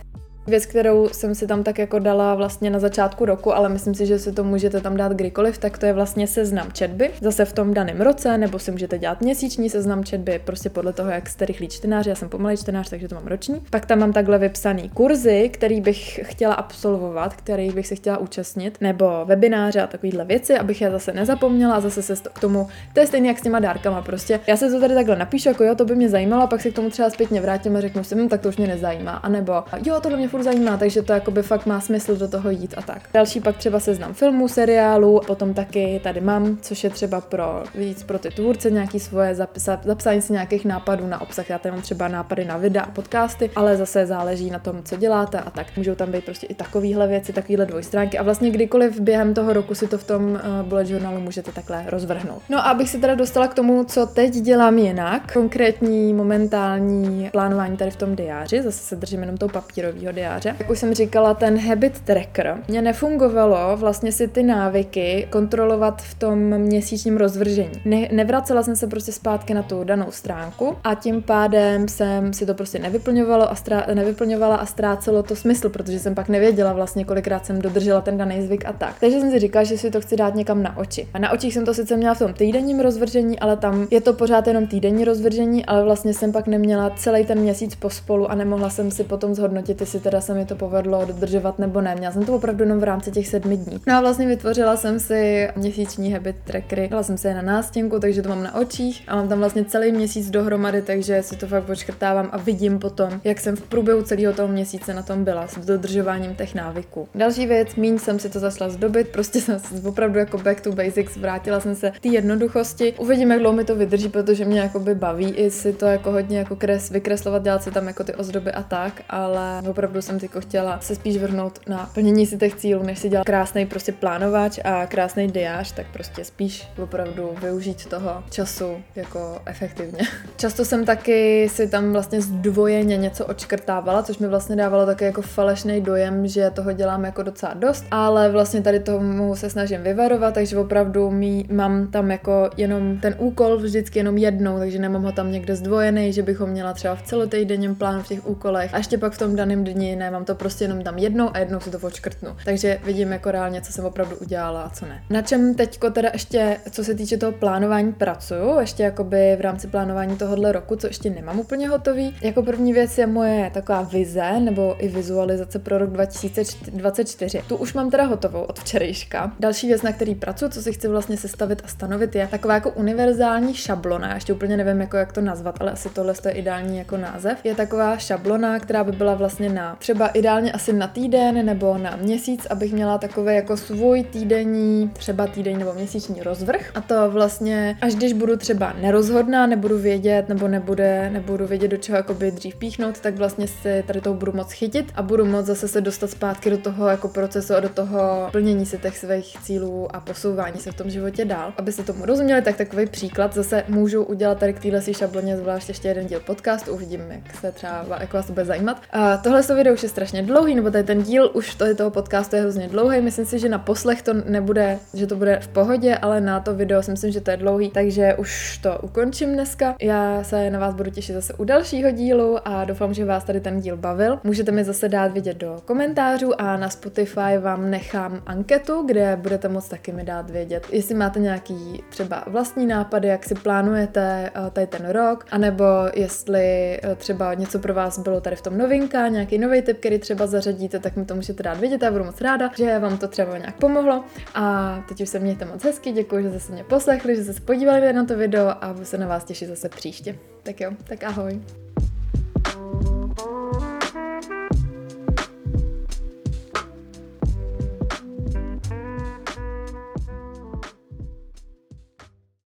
Věc, 0.46 0.66
kterou 0.66 1.08
jsem 1.08 1.34
si 1.34 1.46
tam 1.46 1.62
tak 1.62 1.78
jako 1.78 1.98
dala 1.98 2.34
vlastně 2.34 2.70
na 2.70 2.78
začátku 2.78 3.24
roku, 3.24 3.54
ale 3.54 3.68
myslím 3.68 3.94
si, 3.94 4.06
že 4.06 4.18
si 4.18 4.32
to 4.32 4.44
můžete 4.44 4.80
tam 4.80 4.96
dát 4.96 5.12
kdykoliv, 5.12 5.58
tak 5.58 5.78
to 5.78 5.86
je 5.86 5.92
vlastně 5.92 6.26
seznam 6.26 6.72
četby, 6.72 7.10
zase 7.20 7.44
v 7.44 7.52
tom 7.52 7.74
daném 7.74 8.00
roce, 8.00 8.38
nebo 8.38 8.58
si 8.58 8.70
můžete 8.70 8.98
dělat 8.98 9.20
měsíční 9.20 9.70
seznam 9.70 10.04
četby, 10.04 10.40
prostě 10.44 10.70
podle 10.70 10.92
toho, 10.92 11.10
jak 11.10 11.28
jste 11.28 11.46
rychlý 11.46 11.68
čtenář, 11.68 12.06
já 12.06 12.14
jsem 12.14 12.28
pomalý 12.28 12.56
čtenář, 12.56 12.90
takže 12.90 13.08
to 13.08 13.14
mám 13.14 13.26
roční. 13.26 13.60
Pak 13.70 13.86
tam 13.86 13.98
mám 13.98 14.12
takhle 14.12 14.38
vypsaný 14.38 14.88
kurzy, 14.88 15.50
který 15.52 15.80
bych 15.80 16.20
chtěla 16.22 16.54
absolvovat, 16.54 17.34
který 17.34 17.70
bych 17.70 17.86
se 17.86 17.94
chtěla 17.94 18.18
účastnit, 18.18 18.78
nebo 18.80 19.24
webináře 19.24 19.80
a 19.80 19.86
takovéhle 19.86 20.24
věci, 20.24 20.58
abych 20.58 20.80
je 20.80 20.90
zase 20.90 21.12
nezapomněla 21.12 21.74
a 21.74 21.80
zase 21.80 22.02
se 22.02 22.14
k 22.32 22.38
tomu, 22.40 22.68
to 22.92 23.00
je 23.00 23.06
stejně 23.06 23.28
jak 23.28 23.38
s 23.38 23.42
těma 23.42 23.58
dárkama, 23.58 24.02
prostě. 24.02 24.40
Já 24.46 24.56
se 24.56 24.70
to 24.70 24.80
tady 24.80 24.94
takhle 24.94 25.16
napíšu, 25.16 25.48
jako 25.48 25.64
jo, 25.64 25.74
to 25.74 25.84
by 25.84 25.96
mě 25.96 26.08
zajímalo, 26.08 26.46
pak 26.46 26.60
se 26.60 26.70
k 26.70 26.74
tomu 26.74 26.90
třeba 26.90 27.10
zpětně 27.10 27.40
vrátím 27.40 27.76
a 27.76 27.80
řeknu 27.80 28.04
si, 28.04 28.14
hm, 28.14 28.28
tak 28.28 28.40
to 28.40 28.48
už 28.48 28.56
mě 28.56 28.66
nezajímá, 28.66 29.12
a 29.12 29.28
nebo 29.28 29.52
jo, 29.84 30.00
tohle 30.00 30.18
mě 30.18 30.29
furt 30.30 30.42
zajímá, 30.42 30.76
takže 30.76 31.02
to 31.02 31.12
jakoby 31.12 31.42
fakt 31.42 31.66
má 31.66 31.80
smysl 31.80 32.16
do 32.16 32.28
toho 32.28 32.50
jít 32.50 32.74
a 32.76 32.82
tak. 32.82 33.02
Další 33.14 33.40
pak 33.40 33.56
třeba 33.56 33.80
seznam 33.80 34.14
filmů, 34.14 34.48
seriálů, 34.48 35.20
potom 35.26 35.54
taky 35.54 36.00
tady 36.02 36.20
mám, 36.20 36.58
což 36.62 36.84
je 36.84 36.90
třeba 36.90 37.20
pro 37.20 37.64
víc 37.74 38.02
pro 38.02 38.18
ty 38.18 38.30
tvůrce 38.30 38.70
nějaký 38.70 39.00
svoje 39.00 39.34
zapisa, 39.34 39.80
zapsání 39.84 40.22
si 40.22 40.32
nějakých 40.32 40.64
nápadů 40.64 41.06
na 41.06 41.20
obsah. 41.20 41.50
Já 41.50 41.58
tady 41.58 41.72
mám 41.72 41.82
třeba 41.82 42.08
nápady 42.08 42.44
na 42.44 42.56
videa 42.56 42.82
a 42.82 42.90
podcasty, 42.90 43.50
ale 43.56 43.76
zase 43.76 44.06
záleží 44.06 44.50
na 44.50 44.58
tom, 44.58 44.82
co 44.82 44.96
děláte 44.96 45.38
a 45.40 45.50
tak. 45.50 45.66
Můžou 45.76 45.94
tam 45.94 46.12
být 46.12 46.24
prostě 46.24 46.46
i 46.46 46.54
takovéhle 46.54 47.08
věci, 47.08 47.32
takovéhle 47.32 47.66
dvojstránky 47.66 48.18
a 48.18 48.22
vlastně 48.22 48.50
kdykoliv 48.50 49.00
během 49.00 49.34
toho 49.34 49.52
roku 49.52 49.74
si 49.74 49.86
to 49.86 49.98
v 49.98 50.04
tom 50.04 50.22
uh, 50.32 50.68
bullet 50.68 50.90
journalu 50.90 51.20
můžete 51.20 51.52
takhle 51.52 51.84
rozvrhnout. 51.86 52.42
No 52.48 52.58
a 52.58 52.62
abych 52.62 52.88
se 52.88 52.98
teda 52.98 53.14
dostala 53.14 53.48
k 53.48 53.54
tomu, 53.54 53.84
co 53.84 54.06
teď 54.06 54.34
dělám 54.34 54.78
jinak, 54.78 55.32
konkrétní 55.32 56.14
momentální 56.14 57.28
plánování 57.32 57.76
tady 57.76 57.90
v 57.90 57.96
tom 57.96 58.16
diáři, 58.16 58.62
zase 58.62 58.78
se 58.78 58.96
držím 58.96 59.20
jenom 59.20 59.36
toho 59.36 59.48
papírového 59.48 60.12
diáře, 60.20 60.54
jak 60.58 60.70
už 60.70 60.78
jsem 60.78 60.94
říkala, 60.94 61.34
ten 61.34 61.58
habit 61.58 62.00
tracker 62.00 62.56
mě 62.68 62.82
nefungovalo 62.82 63.76
vlastně 63.76 64.12
si 64.12 64.28
ty 64.28 64.42
návyky 64.42 65.26
kontrolovat 65.30 66.02
v 66.02 66.14
tom 66.14 66.38
měsíčním 66.58 67.16
rozvržení. 67.16 67.70
Ne, 67.84 68.08
nevracela 68.12 68.62
jsem 68.62 68.76
se 68.76 68.86
prostě 68.86 69.12
zpátky 69.12 69.54
na 69.54 69.62
tu 69.62 69.84
danou 69.84 70.06
stránku 70.10 70.76
a 70.84 70.94
tím 70.94 71.22
pádem 71.22 71.88
jsem 71.88 72.32
si 72.32 72.46
to 72.46 72.54
prostě 72.54 72.78
nevyplňovalo 72.78 73.50
a 73.50 73.54
strá, 73.54 73.86
nevyplňovala 73.94 74.56
a 74.56 74.66
ztrácelo 74.66 75.22
to 75.22 75.36
smysl, 75.36 75.68
protože 75.68 75.98
jsem 75.98 76.14
pak 76.14 76.28
nevěděla 76.28 76.72
vlastně, 76.72 77.04
kolikrát 77.04 77.46
jsem 77.46 77.62
dodržela 77.62 78.00
ten 78.00 78.18
daný 78.18 78.42
zvyk 78.42 78.64
a 78.64 78.72
tak. 78.72 78.94
Takže 79.00 79.20
jsem 79.20 79.30
si 79.30 79.38
říkala, 79.38 79.64
že 79.64 79.78
si 79.78 79.90
to 79.90 80.00
chci 80.00 80.16
dát 80.16 80.34
někam 80.34 80.62
na 80.62 80.76
oči. 80.76 81.08
A 81.14 81.18
na 81.18 81.30
očích 81.30 81.54
jsem 81.54 81.64
to 81.64 81.74
sice 81.74 81.96
měla 81.96 82.14
v 82.14 82.18
tom 82.18 82.32
týdenním 82.32 82.80
rozvržení, 82.80 83.38
ale 83.38 83.56
tam 83.56 83.86
je 83.90 84.00
to 84.00 84.12
pořád 84.12 84.46
jenom 84.46 84.66
týdenní 84.66 85.04
rozvržení, 85.04 85.66
ale 85.66 85.84
vlastně 85.84 86.14
jsem 86.14 86.32
pak 86.32 86.46
neměla 86.46 86.90
celý 86.90 87.24
ten 87.24 87.38
měsíc 87.38 87.74
pospolu 87.74 88.30
a 88.30 88.34
nemohla 88.34 88.70
jsem 88.70 88.90
si 88.90 89.04
potom 89.04 89.34
zhodnotit, 89.34 89.80
jestli 89.80 90.00
teda 90.10 90.20
se 90.20 90.34
mi 90.34 90.46
to 90.46 90.56
povedlo 90.56 91.04
dodržovat 91.04 91.58
nebo 91.58 91.80
ne. 91.80 91.94
Měla 91.94 92.12
jsem 92.12 92.24
to 92.24 92.34
opravdu 92.34 92.64
jenom 92.64 92.80
v 92.80 92.84
rámci 92.84 93.10
těch 93.10 93.28
sedmi 93.28 93.56
dní. 93.56 93.80
No 93.86 93.94
a 93.94 94.00
vlastně 94.00 94.26
vytvořila 94.26 94.76
jsem 94.76 95.00
si 95.00 95.48
měsíční 95.56 96.12
habit 96.12 96.36
trackery, 96.44 96.88
dala 96.88 97.02
jsem 97.02 97.18
si 97.18 97.28
je 97.28 97.34
na 97.34 97.42
nástěnku, 97.42 98.00
takže 98.00 98.22
to 98.22 98.28
mám 98.28 98.42
na 98.42 98.54
očích 98.54 99.04
a 99.08 99.16
mám 99.16 99.28
tam 99.28 99.38
vlastně 99.38 99.64
celý 99.64 99.92
měsíc 99.92 100.30
dohromady, 100.30 100.82
takže 100.82 101.22
si 101.22 101.36
to 101.36 101.46
fakt 101.46 101.64
počkrtávám 101.64 102.28
a 102.32 102.38
vidím 102.38 102.78
potom, 102.78 103.20
jak 103.24 103.40
jsem 103.40 103.56
v 103.56 103.62
průběhu 103.62 104.02
celého 104.02 104.32
toho 104.32 104.48
měsíce 104.48 104.94
na 104.94 105.02
tom 105.02 105.24
byla 105.24 105.46
s 105.48 105.58
dodržováním 105.58 106.34
těch 106.34 106.54
návyků. 106.54 107.08
Další 107.14 107.46
věc, 107.46 107.74
míň 107.74 107.98
jsem 107.98 108.18
si 108.18 108.28
to 108.28 108.38
zašla 108.38 108.68
zdobit, 108.68 109.08
prostě 109.08 109.40
jsem 109.40 109.58
se 109.58 109.88
opravdu 109.88 110.18
jako 110.18 110.38
back 110.38 110.60
to 110.60 110.72
basics, 110.72 111.16
vrátila 111.16 111.60
jsem 111.60 111.74
se 111.74 111.92
té 112.00 112.08
jednoduchosti. 112.08 112.94
Uvidím, 112.98 113.30
jak 113.30 113.40
dlouho 113.40 113.56
mi 113.56 113.64
to 113.64 113.76
vydrží, 113.76 114.08
protože 114.08 114.44
mě 114.44 114.60
jakoby 114.60 114.94
baví 114.94 115.30
i 115.30 115.50
si 115.50 115.72
to 115.72 115.86
jako 115.86 116.12
hodně 116.12 116.38
jako 116.38 116.56
kres, 116.56 116.90
vykreslovat, 116.90 117.42
dělat 117.42 117.62
si 117.62 117.70
tam 117.70 117.86
jako 117.86 118.04
ty 118.04 118.14
ozdoby 118.14 118.52
a 118.52 118.62
tak, 118.62 119.02
ale 119.08 119.62
opravdu 119.70 119.99
jsem 120.02 120.18
jako 120.22 120.40
chtěla 120.40 120.80
se 120.80 120.94
spíš 120.94 121.16
vrhnout 121.16 121.60
na 121.68 121.90
plnění 121.94 122.26
si 122.26 122.38
těch 122.38 122.54
cílů, 122.54 122.82
než 122.82 122.98
si 122.98 123.08
dělat 123.08 123.24
krásný 123.24 123.66
prostě 123.66 123.92
plánovač 123.92 124.58
a 124.64 124.86
krásný 124.86 125.26
diář, 125.28 125.72
tak 125.72 125.86
prostě 125.92 126.24
spíš 126.24 126.68
opravdu 126.82 127.30
využít 127.42 127.86
toho 127.86 128.22
času 128.30 128.76
jako 128.96 129.42
efektivně. 129.46 129.98
Často 130.36 130.64
jsem 130.64 130.84
taky 130.84 131.48
si 131.48 131.68
tam 131.68 131.92
vlastně 131.92 132.20
zdvojeně 132.20 132.96
něco 132.96 133.26
odškrtávala, 133.26 134.02
což 134.02 134.18
mi 134.18 134.28
vlastně 134.28 134.56
dávalo 134.56 134.86
taky 134.86 135.04
jako 135.04 135.22
falešný 135.22 135.80
dojem, 135.80 136.26
že 136.26 136.50
toho 136.50 136.72
dělám 136.72 137.04
jako 137.04 137.22
docela 137.22 137.54
dost, 137.54 137.84
ale 137.90 138.30
vlastně 138.30 138.62
tady 138.62 138.80
tomu 138.80 139.36
se 139.36 139.50
snažím 139.50 139.82
vyvarovat, 139.82 140.34
takže 140.34 140.58
opravdu 140.58 141.10
mý, 141.10 141.46
mám 141.52 141.86
tam 141.86 142.10
jako 142.10 142.50
jenom 142.56 142.98
ten 142.98 143.14
úkol 143.18 143.56
vždycky 143.56 143.98
jenom 143.98 144.18
jednou, 144.18 144.58
takže 144.58 144.78
nemám 144.78 145.02
ho 145.02 145.12
tam 145.12 145.32
někde 145.32 145.56
zdvojený, 145.56 146.12
že 146.12 146.22
bychom 146.22 146.50
měla 146.50 146.72
třeba 146.72 146.94
v 146.94 147.02
celotýdenním 147.02 147.74
plánu 147.74 148.02
v 148.02 148.08
těch 148.08 148.26
úkolech 148.26 148.74
a 148.74 148.78
ještě 148.78 148.98
pak 148.98 149.12
v 149.12 149.18
tom 149.18 149.36
daném 149.36 149.64
dni 149.64 149.89
ne, 149.96 150.10
mám 150.10 150.24
to 150.24 150.34
prostě 150.34 150.64
jenom 150.64 150.82
tam 150.82 150.98
jednou 150.98 151.30
a 151.34 151.38
jednou 151.38 151.60
si 151.60 151.70
to 151.70 151.78
odškrtnu. 151.78 152.36
Takže 152.44 152.78
vidím 152.84 153.12
jako 153.12 153.30
reálně, 153.30 153.62
co 153.62 153.72
jsem 153.72 153.84
opravdu 153.84 154.16
udělala 154.16 154.62
a 154.62 154.70
co 154.70 154.86
ne. 154.86 155.02
Na 155.10 155.22
čem 155.22 155.54
teďko 155.54 155.90
teda 155.90 156.10
ještě, 156.12 156.56
co 156.70 156.84
se 156.84 156.94
týče 156.94 157.16
toho 157.16 157.32
plánování, 157.32 157.92
pracuju, 157.92 158.60
ještě 158.60 158.82
jakoby 158.82 159.36
v 159.38 159.40
rámci 159.40 159.68
plánování 159.68 160.16
tohohle 160.16 160.52
roku, 160.52 160.76
co 160.76 160.86
ještě 160.86 161.10
nemám 161.10 161.40
úplně 161.40 161.68
hotový. 161.68 162.16
Jako 162.22 162.42
první 162.42 162.72
věc 162.72 162.98
je 162.98 163.06
moje 163.06 163.50
taková 163.54 163.82
vize 163.82 164.40
nebo 164.40 164.76
i 164.78 164.88
vizualizace 164.88 165.58
pro 165.58 165.78
rok 165.78 165.90
2024. 165.90 167.42
Tu 167.48 167.56
už 167.56 167.74
mám 167.74 167.90
teda 167.90 168.04
hotovou 168.04 168.42
od 168.42 168.58
včerejška. 168.58 169.32
Další 169.40 169.66
věc, 169.66 169.82
na 169.82 169.92
který 169.92 170.14
pracuji, 170.14 170.48
co 170.48 170.62
si 170.62 170.72
chci 170.72 170.88
vlastně 170.88 171.16
sestavit 171.16 171.62
a 171.64 171.68
stanovit, 171.68 172.14
je 172.14 172.26
taková 172.26 172.54
jako 172.54 172.70
univerzální 172.70 173.54
šablona. 173.54 174.08
Já 174.08 174.14
ještě 174.14 174.32
úplně 174.32 174.56
nevím, 174.56 174.80
jako 174.80 174.96
jak 174.96 175.12
to 175.12 175.20
nazvat, 175.20 175.56
ale 175.60 175.72
asi 175.72 175.88
tohle 175.88 176.14
je 176.24 176.30
ideální 176.30 176.78
jako 176.78 176.96
název. 176.96 177.38
Je 177.44 177.54
taková 177.54 177.98
šablona, 177.98 178.58
která 178.58 178.84
by 178.84 178.92
byla 178.92 179.14
vlastně 179.14 179.48
na 179.48 179.76
třeba 179.80 180.08
ideálně 180.08 180.52
asi 180.52 180.72
na 180.72 180.86
týden 180.86 181.46
nebo 181.46 181.78
na 181.78 181.96
měsíc, 181.96 182.46
abych 182.50 182.72
měla 182.72 182.98
takový 182.98 183.34
jako 183.34 183.56
svůj 183.56 184.04
týdenní, 184.04 184.90
třeba 184.92 185.26
týdenní 185.26 185.58
nebo 185.58 185.72
měsíční 185.72 186.22
rozvrh. 186.22 186.70
A 186.74 186.80
to 186.80 187.10
vlastně, 187.10 187.78
až 187.80 187.94
když 187.94 188.12
budu 188.12 188.36
třeba 188.36 188.72
nerozhodná, 188.80 189.46
nebudu 189.46 189.78
vědět, 189.78 190.28
nebo 190.28 190.48
nebude, 190.48 191.10
nebudu 191.10 191.46
vědět, 191.46 191.68
do 191.68 191.76
čeho 191.76 191.96
jakoby 191.96 192.30
dřív 192.30 192.56
píchnout, 192.56 193.00
tak 193.00 193.16
vlastně 193.16 193.48
si 193.48 193.84
tady 193.86 194.00
toho 194.00 194.16
budu 194.16 194.32
moc 194.32 194.52
chytit 194.52 194.92
a 194.94 195.02
budu 195.02 195.24
moc 195.26 195.46
zase 195.46 195.68
se 195.68 195.80
dostat 195.80 196.10
zpátky 196.10 196.50
do 196.50 196.58
toho 196.58 196.88
jako 196.88 197.08
procesu 197.08 197.54
a 197.54 197.60
do 197.60 197.68
toho 197.68 198.28
plnění 198.32 198.66
si 198.66 198.78
těch 198.78 198.98
svých 198.98 199.36
cílů 199.42 199.96
a 199.96 200.00
posouvání 200.00 200.60
se 200.60 200.72
v 200.72 200.74
tom 200.74 200.90
životě 200.90 201.24
dál. 201.24 201.52
Aby 201.56 201.72
se 201.72 201.82
tomu 201.82 202.06
rozuměli, 202.06 202.42
tak 202.42 202.56
takový 202.56 202.86
příklad 202.86 203.34
zase 203.34 203.64
můžu 203.68 204.02
udělat 204.02 204.38
tady 204.38 204.52
k 204.52 204.62
téhle 204.62 204.80
šabloně 204.94 205.36
zvlášť 205.36 205.68
ještě 205.68 205.88
jeden 205.88 206.06
díl 206.06 206.20
podcastu, 206.20 206.72
uvidím, 206.72 207.00
jak 207.08 207.36
se 207.40 207.52
třeba 207.52 207.86
jak 208.00 208.12
vás 208.12 208.26
to 208.26 208.32
bude 208.32 208.44
zajímat. 208.44 208.82
A 208.92 209.16
tohle 209.16 209.42
video 209.54 209.69
už 209.72 209.82
je 209.82 209.88
strašně 209.88 210.22
dlouhý, 210.22 210.54
nebo 210.54 210.70
tady 210.70 210.84
ten 210.84 211.02
díl 211.02 211.30
už 211.34 211.54
to, 211.54 211.74
toho 211.74 211.90
podcastu 211.90 212.36
je 212.36 212.42
hrozně 212.42 212.68
dlouhý. 212.68 213.00
Myslím 213.00 213.26
si, 213.26 213.38
že 213.38 213.48
na 213.48 213.58
poslech 213.58 214.02
to 214.02 214.14
nebude, 214.14 214.78
že 214.94 215.06
to 215.06 215.16
bude 215.16 215.38
v 215.42 215.48
pohodě, 215.48 215.96
ale 215.96 216.20
na 216.20 216.40
to 216.40 216.54
video 216.54 216.82
si 216.82 216.90
myslím, 216.90 217.12
že 217.12 217.20
to 217.20 217.30
je 217.30 217.36
dlouhý, 217.36 217.70
takže 217.70 218.14
už 218.14 218.58
to 218.58 218.78
ukončím 218.82 219.32
dneska. 219.32 219.74
Já 219.80 220.24
se 220.24 220.50
na 220.50 220.58
vás 220.58 220.74
budu 220.74 220.90
těšit 220.90 221.14
zase 221.14 221.34
u 221.34 221.44
dalšího 221.44 221.90
dílu 221.90 222.38
a 222.44 222.64
doufám, 222.64 222.94
že 222.94 223.04
vás 223.04 223.24
tady 223.24 223.40
ten 223.40 223.60
díl 223.60 223.76
bavil. 223.76 224.18
Můžete 224.24 224.52
mi 224.52 224.64
zase 224.64 224.88
dát 224.88 225.12
vidět 225.12 225.36
do 225.36 225.56
komentářů 225.64 226.40
a 226.40 226.56
na 226.56 226.68
Spotify 226.68 227.38
vám 227.40 227.70
nechám 227.70 228.22
anketu, 228.26 228.82
kde 228.86 229.16
budete 229.16 229.48
moct 229.48 229.68
taky 229.68 229.92
mi 229.92 230.04
dát 230.04 230.30
vědět, 230.30 230.66
jestli 230.72 230.94
máte 230.94 231.20
nějaký 231.20 231.84
třeba 231.90 232.24
vlastní 232.26 232.66
nápady, 232.66 233.08
jak 233.08 233.24
si 233.24 233.34
plánujete 233.34 234.30
eh, 234.34 234.50
tady 234.50 234.66
ten 234.66 234.88
rok, 234.88 235.26
anebo 235.30 235.64
jestli 235.94 236.78
eh, 236.82 236.94
třeba 236.96 237.34
něco 237.34 237.58
pro 237.58 237.74
vás 237.74 237.98
bylo 237.98 238.20
tady 238.20 238.36
v 238.36 238.42
tom 238.42 238.58
novinka, 238.58 239.08
nějaký 239.08 239.38
nový 239.38 239.59
tip, 239.62 239.78
který 239.78 239.98
třeba 239.98 240.26
zařadíte, 240.26 240.78
tak 240.78 240.96
mi 240.96 241.04
to 241.04 241.14
můžete 241.14 241.42
dát 241.42 241.60
vědět, 241.60 241.82
já 241.82 241.90
budu 241.90 242.04
moc 242.04 242.20
ráda, 242.20 242.50
že 242.56 242.78
vám 242.78 242.98
to 242.98 243.08
třeba 243.08 243.38
nějak 243.38 243.56
pomohlo. 243.56 244.04
A 244.34 244.76
teď 244.88 245.00
už 245.00 245.08
se 245.08 245.18
mějte 245.18 245.44
moc 245.44 245.64
hezky, 245.64 245.92
děkuji, 245.92 246.22
že 246.22 246.40
jste 246.40 246.52
mě 246.52 246.64
poslechli, 246.64 247.16
že 247.16 247.24
jste 247.24 247.32
se 247.32 247.40
podívali 247.40 247.92
na 247.92 248.04
to 248.04 248.16
video 248.16 248.64
a 248.64 248.72
budu 248.72 248.84
se 248.84 248.98
na 248.98 249.06
vás 249.06 249.24
těšit 249.24 249.48
zase 249.48 249.68
příště. 249.68 250.18
Tak 250.42 250.60
jo, 250.60 250.70
tak 250.84 251.04
ahoj. 251.04 251.40